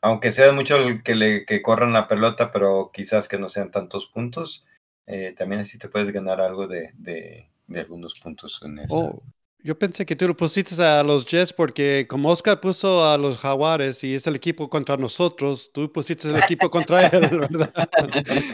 aunque 0.00 0.32
sea 0.32 0.52
mucho 0.52 0.76
que, 1.02 1.14
le, 1.14 1.44
que 1.44 1.62
corran 1.62 1.92
la 1.92 2.08
pelota, 2.08 2.52
pero 2.52 2.90
quizás 2.92 3.26
que 3.26 3.38
no 3.38 3.48
sean 3.48 3.70
tantos 3.70 4.06
puntos, 4.06 4.64
eh, 5.06 5.34
también 5.36 5.62
así 5.62 5.78
te 5.78 5.88
puedes 5.88 6.12
ganar 6.12 6.40
algo 6.40 6.66
de, 6.66 6.92
de, 6.94 7.48
algunos 7.76 8.18
puntos 8.20 8.60
en 8.62 8.78
esta. 8.78 8.94
Oh, 8.94 9.22
yo 9.64 9.78
pensé 9.78 10.04
que 10.04 10.14
tú 10.14 10.28
lo 10.28 10.36
pusiste 10.36 10.80
a 10.84 11.02
los 11.02 11.24
Jets 11.24 11.54
porque 11.54 12.06
como 12.06 12.28
Oscar 12.28 12.60
puso 12.60 13.10
a 13.10 13.16
los 13.16 13.38
Jaguares 13.38 14.04
y 14.04 14.14
es 14.14 14.26
el 14.26 14.36
equipo 14.36 14.68
contra 14.68 14.98
nosotros, 14.98 15.70
tú 15.72 15.90
pusiste 15.90 16.28
el 16.28 16.36
equipo 16.36 16.68
contra 16.68 17.06
él, 17.06 17.30
¿verdad? 17.40 17.72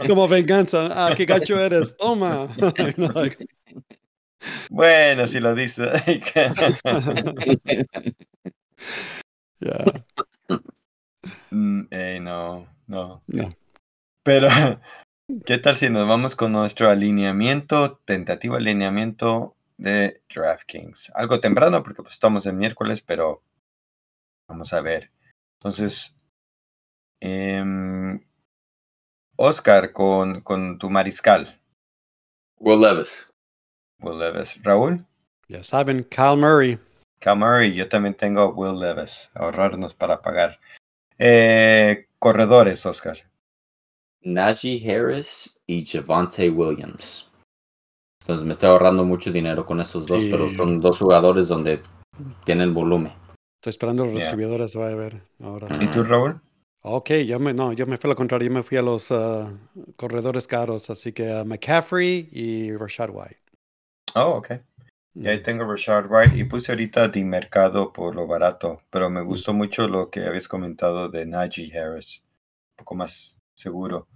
como 0.07 0.29
venganza. 0.29 0.89
Ah, 0.93 1.13
qué 1.17 1.25
gacho 1.25 1.59
eres. 1.59 1.97
Toma. 1.97 2.47
bueno, 4.71 5.27
si 5.27 5.41
lo 5.41 5.55
dices. 5.55 5.91
Ya. 9.63 9.77
Mm, 11.51 11.83
no, 12.23 12.67
no. 12.87 13.23
No. 13.27 13.55
Pero, 14.23 14.49
¿qué 15.45 15.59
tal 15.59 15.77
si 15.77 15.91
nos 15.91 16.09
vamos 16.09 16.35
con 16.35 16.53
nuestro 16.53 16.89
alineamiento, 16.89 18.01
tentativo 18.07 18.57
alineamiento 18.57 19.59
de 19.81 20.23
DraftKings. 20.33 21.11
Algo 21.15 21.41
temprano 21.41 21.83
porque 21.83 22.03
pues, 22.03 22.15
estamos 22.15 22.45
en 22.47 22.59
miércoles, 22.59 23.01
pero 23.03 23.43
vamos 24.47 24.73
a 24.73 24.81
ver. 24.83 25.11
Entonces, 25.59 26.15
eh, 27.21 27.65
Oscar 29.37 29.93
con, 29.93 30.43
con 30.43 30.79
tu 30.79 30.91
mariscal. 30.91 31.59
Will 32.59 32.81
Levis. 32.81 33.33
Will 34.01 34.19
Levis. 34.19 34.63
Raúl. 34.63 35.07
Ya 35.49 35.63
saben, 35.63 36.05
Cal 36.05 36.37
Murray. 36.37 36.79
Cal 37.19 37.39
Murray, 37.39 37.75
yo 37.75 37.89
también 37.89 38.15
tengo 38.15 38.51
Will 38.51 38.79
Levis. 38.79 39.31
Ahorrarnos 39.35 39.95
para 39.95 40.21
pagar. 40.21 40.61
Eh, 41.19 42.07
corredores, 42.19 42.85
Oscar. 42.85 43.17
Najee 44.21 44.79
Harris 44.85 45.59
y 45.67 45.87
Javante 45.87 46.51
Williams. 46.51 47.30
Entonces 48.21 48.45
me 48.45 48.53
estoy 48.53 48.69
ahorrando 48.69 49.05
mucho 49.05 49.33
dinero 49.33 49.65
con 49.65 49.81
esos 49.81 50.07
dos, 50.07 50.25
pero 50.31 50.49
son 50.51 50.81
dos 50.81 50.99
jugadores 50.99 51.49
donde 51.49 51.83
tienen 52.45 52.75
volumen. 52.75 53.13
Estoy 53.61 53.71
esperando 53.71 54.05
los 54.05 54.15
recibidores, 54.15 54.77
va 54.77 54.89
a 54.89 54.95
ver 54.95 55.23
ahora. 55.41 55.69
¿Y 55.81 55.87
tú, 55.89 56.03
Raúl? 56.03 56.41
Ok, 56.83 57.11
yo 57.27 57.39
me, 57.39 57.53
no, 57.53 57.75
yo 57.75 57.87
me 57.87 57.99
fui 57.99 58.09
a 58.09 58.13
lo 58.13 58.17
contrario, 58.17 58.49
yo 58.49 58.55
me 58.55 58.63
fui 58.63 58.79
a 58.79 58.83
los 58.83 59.11
uh, 59.11 59.55
corredores 59.97 60.47
caros, 60.47 60.89
así 60.89 61.13
que 61.13 61.31
a 61.31 61.45
McCaffrey 61.45 62.31
y 62.33 62.75
Rashad 62.75 63.11
White. 63.13 63.41
Oh, 64.15 64.37
ok. 64.37 64.53
Y 65.15 65.29
ahí 65.29 65.41
mm. 65.41 65.43
tengo 65.43 65.65
Rashad 65.65 66.07
White 66.09 66.37
y 66.37 66.45
puse 66.45 66.73
ahorita 66.73 67.09
de 67.09 67.23
mercado 67.23 67.93
por 67.93 68.15
lo 68.15 68.27
barato, 68.27 68.81
pero 68.89 69.11
me 69.11 69.23
mm. 69.23 69.27
gustó 69.27 69.53
mucho 69.53 69.89
lo 69.89 70.09
que 70.09 70.25
habías 70.25 70.49
comentado 70.49 71.11
de 71.11 71.27
Najee 71.27 71.77
Harris, 71.79 72.25
un 72.73 72.85
poco 72.85 72.95
más 72.95 73.39
seguro. 73.55 74.09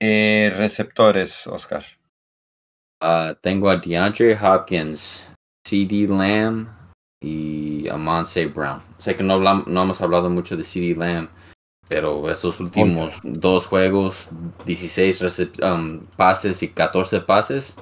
Eh, 0.00 0.52
receptores, 0.56 1.46
Oscar. 1.46 1.84
Uh, 3.00 3.32
tengo 3.40 3.70
a 3.70 3.76
DeAndre 3.76 4.34
Hopkins, 4.34 5.24
CD 5.64 6.08
Lamb 6.08 6.66
y 7.20 7.88
a 7.88 7.96
Monse 7.96 8.46
Brown. 8.46 8.82
Sé 8.98 9.16
que 9.16 9.22
no, 9.22 9.34
hablamos, 9.34 9.68
no 9.68 9.82
hemos 9.82 10.00
hablado 10.00 10.28
mucho 10.28 10.56
de 10.56 10.64
CD 10.64 10.96
Lamb, 10.96 11.28
pero 11.88 12.28
esos 12.28 12.58
últimos 12.58 13.14
dos 13.22 13.66
juegos, 13.66 14.28
16 14.66 15.22
um, 15.62 16.00
pases 16.16 16.60
y 16.64 16.68
14 16.68 17.20
pases, 17.20 17.76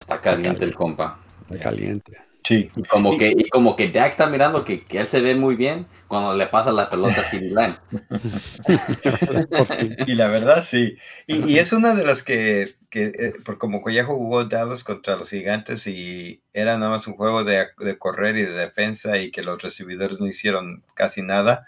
está 0.00 0.22
caliente, 0.22 0.64
el 0.64 0.74
compa. 0.74 1.20
Está 1.42 1.58
caliente. 1.58 2.16
Sí. 2.44 2.66
Y 2.76 2.82
como 2.84 3.18
que, 3.18 3.34
y 3.36 3.50
como 3.50 3.76
que 3.76 3.90
Dak 3.90 4.08
está 4.08 4.26
mirando 4.26 4.64
que, 4.64 4.84
que, 4.84 5.00
él 5.00 5.06
se 5.06 5.20
ve 5.20 5.34
muy 5.34 5.54
bien 5.54 5.86
cuando 6.06 6.32
le 6.32 6.46
pasa 6.46 6.72
la 6.72 6.88
pelota 6.88 7.20
a 7.20 7.24
CD 7.24 7.50
Lamb. 7.50 7.76
y 10.06 10.14
la 10.14 10.28
verdad, 10.28 10.64
sí. 10.64 10.96
Y, 11.26 11.52
y, 11.52 11.58
es 11.58 11.74
una 11.74 11.94
de 11.94 12.06
las 12.06 12.22
que 12.22 12.77
que 12.90 13.12
eh, 13.18 13.32
por 13.44 13.58
como 13.58 13.88
ya 13.90 14.04
jugó 14.04 14.44
Dallas 14.44 14.84
contra 14.84 15.16
los 15.16 15.30
gigantes 15.30 15.86
y 15.86 16.42
era 16.52 16.78
nada 16.78 16.90
más 16.90 17.06
un 17.06 17.14
juego 17.14 17.44
de, 17.44 17.66
de, 17.78 17.98
correr 17.98 18.36
y 18.36 18.42
de 18.42 18.52
defensa 18.52 19.18
y 19.18 19.30
que 19.30 19.42
los 19.42 19.62
recibidores 19.62 20.20
no 20.20 20.26
hicieron 20.26 20.84
casi 20.94 21.22
nada. 21.22 21.66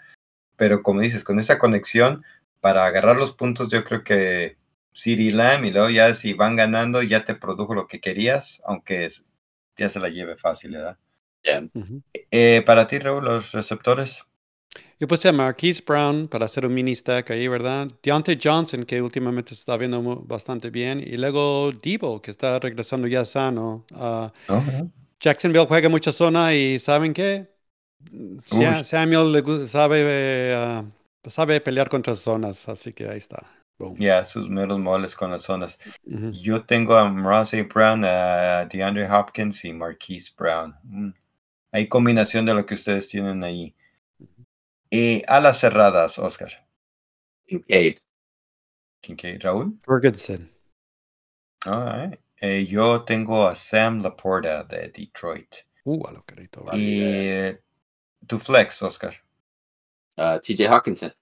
Pero 0.55 0.83
como 0.83 1.01
dices, 1.01 1.23
con 1.23 1.39
esa 1.39 1.59
conexión, 1.59 2.23
para 2.59 2.85
agarrar 2.85 3.17
los 3.17 3.33
puntos, 3.33 3.69
yo 3.69 3.83
creo 3.83 4.03
que 4.03 4.57
Siri 4.93 5.31
Lamb 5.31 5.65
y 5.65 5.71
luego 5.71 5.89
ya 5.89 6.13
si 6.15 6.33
van 6.33 6.55
ganando, 6.55 7.01
ya 7.01 7.25
te 7.25 7.35
produjo 7.35 7.73
lo 7.73 7.87
que 7.87 7.99
querías, 7.99 8.61
aunque 8.65 9.09
ya 9.77 9.89
se 9.89 9.99
la 9.99 10.09
lleve 10.09 10.37
fácil, 10.37 10.71
¿verdad? 10.71 10.97
Eh, 12.29 12.61
para 12.65 12.87
ti, 12.87 12.99
Raúl, 12.99 13.25
los 13.25 13.51
receptores. 13.51 14.25
Yo 15.01 15.07
puse 15.07 15.29
a 15.29 15.33
Marquise 15.33 15.81
Brown 15.83 16.27
para 16.27 16.45
hacer 16.45 16.63
un 16.63 16.75
mini 16.75 16.95
stack 16.95 17.31
ahí, 17.31 17.47
¿verdad? 17.47 17.87
Deontay 18.03 18.37
Johnson, 18.39 18.83
que 18.85 19.01
últimamente 19.01 19.55
se 19.55 19.61
está 19.61 19.75
viendo 19.75 19.99
bastante 20.27 20.69
bien. 20.69 20.99
Y 20.99 21.17
luego 21.17 21.71
Debo, 21.71 22.21
que 22.21 22.29
está 22.29 22.59
regresando 22.59 23.07
ya 23.07 23.25
sano. 23.25 23.83
Uh, 23.95 24.29
Jacksonville 25.19 25.65
juega 25.65 25.89
mucha 25.89 26.11
zona 26.11 26.53
y 26.53 26.77
¿saben 26.77 27.13
qué? 27.13 27.49
Samuel 28.83 29.31
le 29.31 29.67
sabe, 29.67 30.55
uh, 30.55 31.29
sabe 31.31 31.59
pelear 31.61 31.89
contra 31.89 32.13
zonas, 32.13 32.69
así 32.69 32.93
que 32.93 33.07
ahí 33.07 33.17
está. 33.17 33.43
Ya, 33.97 34.23
sus 34.23 34.47
meros 34.47 34.77
moles 34.77 35.15
con 35.15 35.31
las 35.31 35.41
zonas. 35.41 35.79
Yo 36.43 36.63
tengo 36.63 36.95
a 36.95 37.09
Rossi 37.09 37.63
Brown, 37.63 38.05
a 38.05 38.67
DeAndre 38.71 39.09
Hopkins 39.09 39.65
y 39.65 39.73
Marquise 39.73 40.31
Brown. 40.37 40.75
Mm. 40.83 41.09
Hay 41.71 41.87
combinación 41.87 42.45
de 42.45 42.53
lo 42.53 42.67
que 42.67 42.75
ustedes 42.75 43.07
tienen 43.07 43.43
ahí. 43.43 43.73
Y 44.93 45.23
a 45.25 45.39
las 45.39 45.57
cerradas, 45.59 46.19
Oscar. 46.19 46.67
Kincaid. 47.47 47.99
Kincaid, 49.01 49.41
Raúl. 49.41 49.79
Ferguson. 49.85 50.51
Eh, 52.41 52.65
yo 52.65 53.03
tengo 53.03 53.47
a 53.47 53.55
Sam 53.55 54.01
Laporta 54.01 54.63
de 54.65 54.89
Detroit. 54.89 55.55
Uh, 55.85 56.05
a 56.07 56.11
lo 56.11 56.23
carito. 56.23 56.65
Y 56.73 57.01
eh, 57.01 57.61
tu 58.27 58.37
flex, 58.37 58.81
Oscar. 58.81 59.13
Uh, 60.17 60.39
TJ 60.41 60.67
Hawkinson. 60.67 61.13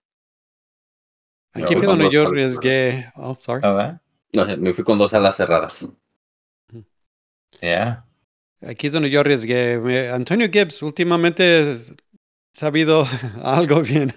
Aquí 1.54 1.76
fue 1.76 1.86
donde 1.86 2.10
yo 2.12 2.28
arriesgué. 2.28 3.12
Oh, 3.16 3.38
sorry. 3.40 3.62
Oh, 3.64 4.00
no, 4.34 4.58
me 4.58 4.74
fui 4.74 4.84
con 4.84 4.98
dos 4.98 5.14
alas 5.14 5.36
cerradas. 5.36 5.86
Yeah. 7.62 8.06
Aquí 8.62 8.88
es 8.88 8.94
donde 8.94 9.12
yo 9.12 9.20
arriesgué. 9.20 10.10
Antonio 10.12 10.48
Gibbs 10.52 10.82
últimamente 10.82 11.78
sabido 12.60 13.06
algo 13.44 13.82
bien. 13.82 14.14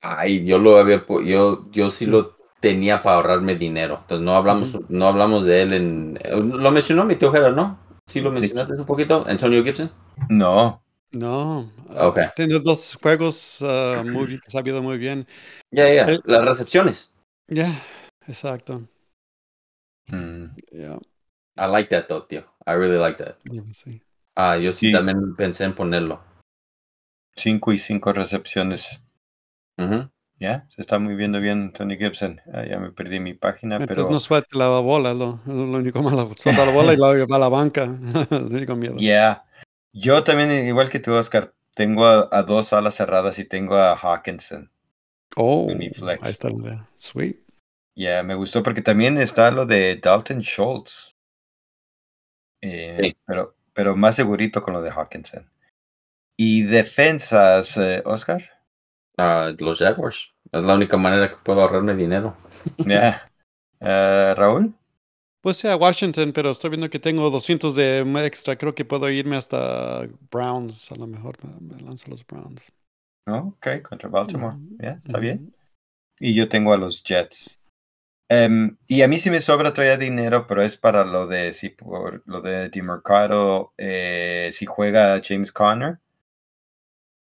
Ay, 0.00 0.44
yo 0.44 0.58
lo 0.58 0.78
había, 0.78 1.04
yo, 1.24 1.70
yo 1.70 1.90
sí 1.90 2.06
lo 2.06 2.36
tenía 2.60 3.02
para 3.02 3.16
ahorrarme 3.16 3.56
dinero. 3.56 3.98
Entonces 4.02 4.24
no 4.24 4.36
hablamos, 4.36 4.78
no 4.88 5.06
hablamos 5.06 5.44
de 5.44 5.62
él 5.62 5.72
en. 5.72 6.18
Lo 6.62 6.70
mencionó 6.70 7.04
mi 7.04 7.16
tío 7.16 7.32
Gerard, 7.32 7.54
¿no? 7.54 7.78
Sí, 8.06 8.20
lo 8.20 8.30
mencionaste 8.30 8.74
un 8.74 8.84
poquito, 8.86 9.24
Antonio 9.26 9.64
Gibson. 9.64 9.90
No. 10.28 10.82
No. 11.12 11.70
Ok. 11.96 12.18
Tiene 12.36 12.58
dos 12.58 12.98
juegos 13.00 13.60
uh, 13.62 14.04
muy 14.04 14.40
sabido 14.48 14.82
muy 14.82 14.98
bien. 14.98 15.26
Ya, 15.70 15.92
ya. 15.92 16.06
Las 16.24 16.44
recepciones. 16.44 17.12
Ya, 17.48 17.72
exacto. 18.26 18.82
Mm. 20.08 20.46
Yeah. 20.70 20.98
I 21.56 21.70
like 21.70 21.88
that 21.90 22.08
though, 22.08 22.26
tío. 22.26 22.42
I 22.66 22.72
really 22.72 22.98
like 22.98 23.22
that. 23.22 23.36
Sí. 23.72 24.02
Ah, 24.36 24.56
yo 24.58 24.72
sí, 24.72 24.88
Sí. 24.88 24.92
también 24.92 25.36
pensé 25.36 25.64
en 25.64 25.74
ponerlo. 25.74 26.20
Cinco 27.36 27.72
y 27.72 27.78
cinco 27.78 28.12
recepciones. 28.12 29.00
Ujú. 29.78 30.10
Ya, 30.40 30.66
se 30.68 30.80
está 30.82 30.98
muy 30.98 31.14
viendo 31.14 31.40
bien 31.40 31.72
Tony 31.72 31.96
Gibson. 31.96 32.40
Ah, 32.52 32.64
ya 32.64 32.78
me 32.78 32.90
perdí 32.92 33.20
mi 33.20 33.34
página, 33.34 33.76
Entonces 33.76 33.96
pero 34.04 34.10
no 34.10 34.20
suelte 34.20 34.58
la 34.58 34.68
bola, 34.80 35.14
lo, 35.14 35.40
lo 35.46 35.78
único 35.78 36.02
malo. 36.02 36.30
Suelta 36.36 36.66
la 36.66 36.72
bola 36.72 36.92
y 36.92 36.96
luego 36.96 37.26
va 37.28 37.36
a 37.36 37.38
la 37.40 37.48
banca. 37.48 37.86
lo 38.30 38.46
único 38.46 38.76
miedo. 38.76 38.96
ya. 38.98 39.44
Yo 39.96 40.24
también, 40.24 40.50
igual 40.66 40.90
que 40.90 40.98
tú, 40.98 41.12
Oscar, 41.12 41.54
tengo 41.76 42.04
a, 42.04 42.28
a 42.32 42.42
dos 42.42 42.72
alas 42.72 42.94
cerradas 42.96 43.38
y 43.38 43.44
tengo 43.44 43.76
a 43.76 43.94
Hawkinson. 43.96 44.68
Oh, 45.36 45.72
mi 45.72 45.88
flex. 45.90 46.22
ahí 46.24 46.32
está 46.32 46.50
la. 46.50 46.88
Sweet. 46.96 47.36
Ya, 47.94 48.24
me 48.24 48.34
gustó 48.34 48.64
porque 48.64 48.82
también 48.82 49.18
está 49.18 49.52
lo 49.52 49.66
de 49.66 49.94
Dalton 50.02 50.40
Schultz. 50.42 51.14
Eh, 52.60 52.96
Sí. 53.00 53.16
pero, 53.24 53.54
pero 53.72 53.94
más 53.96 54.16
segurito 54.16 54.62
con 54.62 54.74
lo 54.74 54.82
de 54.82 54.90
Hawkinson. 54.90 55.48
Y 56.36 56.62
defensas, 56.62 57.76
eh, 57.76 58.02
Oscar. 58.04 58.42
Ah, 59.16 59.52
los 59.58 59.78
Jaguars. 59.78 60.32
Es 60.50 60.62
la 60.62 60.74
única 60.74 60.96
manera 60.96 61.30
que 61.30 61.36
puedo 61.42 61.60
ahorrarme 61.60 61.94
dinero. 61.94 62.36
Ya. 62.86 63.30
Eh, 63.80 64.34
Raúl. 64.36 64.74
Pues 65.42 65.58
sea 65.58 65.76
Washington, 65.76 66.32
pero 66.32 66.50
estoy 66.50 66.70
viendo 66.70 66.88
que 66.88 66.98
tengo 66.98 67.28
200 67.28 67.74
de 67.74 68.00
extra. 68.24 68.56
Creo 68.56 68.74
que 68.74 68.86
puedo 68.86 69.10
irme 69.10 69.36
hasta 69.36 70.08
Browns. 70.30 70.90
A 70.90 70.96
lo 70.96 71.06
mejor 71.06 71.36
me, 71.60 71.78
lanzo 71.82 72.06
a 72.06 72.10
los 72.10 72.26
Browns. 72.26 72.72
No, 73.26 73.48
ok, 73.58 73.82
contra 73.82 74.08
Baltimore. 74.08 74.56
Ya, 74.78 75.02
está 75.04 75.18
bien. 75.18 75.54
Y 76.18 76.32
yo 76.32 76.48
tengo 76.48 76.72
a 76.72 76.78
los 76.78 77.04
Jets. 77.04 77.60
Em, 78.30 78.78
y 78.86 79.02
a 79.02 79.08
mí 79.08 79.18
sí 79.18 79.28
me 79.28 79.42
sobra 79.42 79.74
todavía 79.74 79.98
dinero, 79.98 80.46
pero 80.46 80.62
es 80.62 80.76
para 80.78 81.04
lo 81.04 81.26
de 81.26 81.52
si 81.52 81.68
por 81.68 82.22
lo 82.24 82.40
de 82.40 82.70
DiMercado, 82.70 83.74
eh, 83.76 84.50
si 84.54 84.64
juega 84.64 85.20
James 85.22 85.52
Conner, 85.52 85.98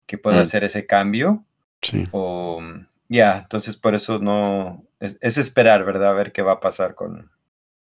que 0.10 0.18
pueda 0.18 0.38
Mm. 0.40 0.42
hacer 0.42 0.64
ese 0.64 0.88
cambio. 0.88 1.46
Sí. 1.84 2.08
O 2.12 2.60
mm, 2.62 2.88
ya, 3.10 3.38
entonces 3.44 3.78
por 3.78 3.94
eso 3.94 4.18
no 4.18 4.84
es, 5.00 5.18
es 5.22 5.38
esperar, 5.38 5.86
¿verdad? 5.86 6.10
A 6.10 6.14
ver 6.14 6.32
qué 6.32 6.42
va 6.42 6.54
a 6.54 6.60
pasar 6.60 6.96
con, 6.96 7.32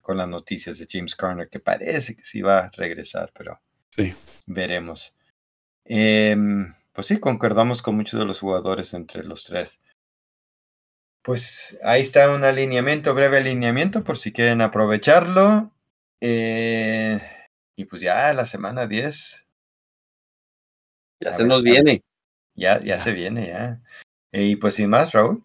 con 0.02 0.18
las 0.18 0.28
noticias 0.28 0.78
de 0.78 0.88
James 0.92 1.16
Conner, 1.16 1.48
que 1.50 1.60
parece 1.62 2.16
que 2.18 2.24
sí 2.24 2.42
va 2.42 2.60
a 2.66 2.70
regresar, 2.72 3.32
pero 3.34 3.60
Sí. 3.92 4.14
veremos. 4.46 5.16
Em, 5.86 6.76
pues 6.92 7.08
sí, 7.08 7.20
concordamos 7.22 7.82
con 7.82 7.96
muchos 7.96 8.20
de 8.20 8.26
los 8.26 8.40
jugadores 8.42 8.94
entre 8.94 9.24
los 9.24 9.46
tres. 9.46 9.80
Pues 11.22 11.80
ahí 11.84 12.02
está 12.02 12.34
un 12.36 12.44
alineamiento, 12.44 13.14
breve 13.16 13.38
alineamiento, 13.38 14.04
por 14.04 14.18
si 14.18 14.34
quieren 14.34 14.62
aprovecharlo. 14.62 15.72
Eh, 16.22 17.20
y 17.78 17.86
pues 17.86 18.02
ya 18.02 18.34
la 18.34 18.46
semana 18.46 18.88
10, 18.88 19.46
Ya 21.22 21.34
se 21.34 21.44
ver, 21.44 21.50
nos 21.50 21.64
viene. 21.64 22.04
Ya, 22.60 22.80
ya 22.80 22.98
Ya. 22.98 23.00
se 23.00 23.12
viene, 23.14 23.48
ya. 23.48 23.82
Y 24.32 24.56
pues 24.58 24.76
sin 24.76 24.90
más, 24.90 25.12
Raúl. 25.14 25.44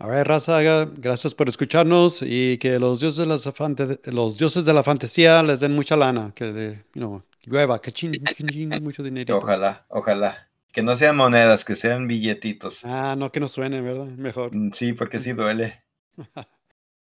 A 0.00 0.06
ver, 0.06 0.28
raza, 0.28 0.60
gracias 0.96 1.34
por 1.34 1.48
escucharnos 1.48 2.22
y 2.22 2.56
que 2.58 2.78
los 2.78 3.00
dioses 3.00 3.16
de, 3.18 3.26
las 3.26 3.44
fante- 3.48 3.98
los 4.12 4.38
dioses 4.38 4.64
de 4.64 4.72
la 4.72 4.84
fantasía 4.84 5.42
les 5.42 5.58
den 5.58 5.72
mucha 5.74 5.96
lana, 5.96 6.30
que 6.36 6.84
you 6.94 7.00
know, 7.00 7.22
llueva, 7.42 7.80
que 7.80 7.90
chin, 7.90 8.12
chin, 8.36 8.46
chin, 8.48 8.68
mucho 8.82 9.02
dinero. 9.02 9.38
Ojalá, 9.38 9.84
ojalá. 9.88 10.48
Que 10.72 10.82
no 10.82 10.96
sean 10.96 11.16
monedas, 11.16 11.64
que 11.64 11.74
sean 11.74 12.06
billetitos. 12.06 12.84
Ah, 12.84 13.16
no 13.18 13.32
que 13.32 13.40
no 13.40 13.48
suene, 13.48 13.80
¿verdad? 13.80 14.04
Mejor. 14.06 14.54
Mm, 14.54 14.70
Sí, 14.72 14.92
porque 14.92 15.18
sí 15.18 15.32
duele. 15.32 15.82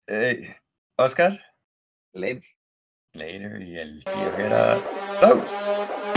Eh, 0.08 0.56
Oscar, 0.98 1.41
Le- 2.13 2.41
later, 3.13 3.60
y 3.62 3.76
el 3.76 4.04
tío 4.04 4.32
Gerard. 4.38 4.82
Sauce. 5.19 6.14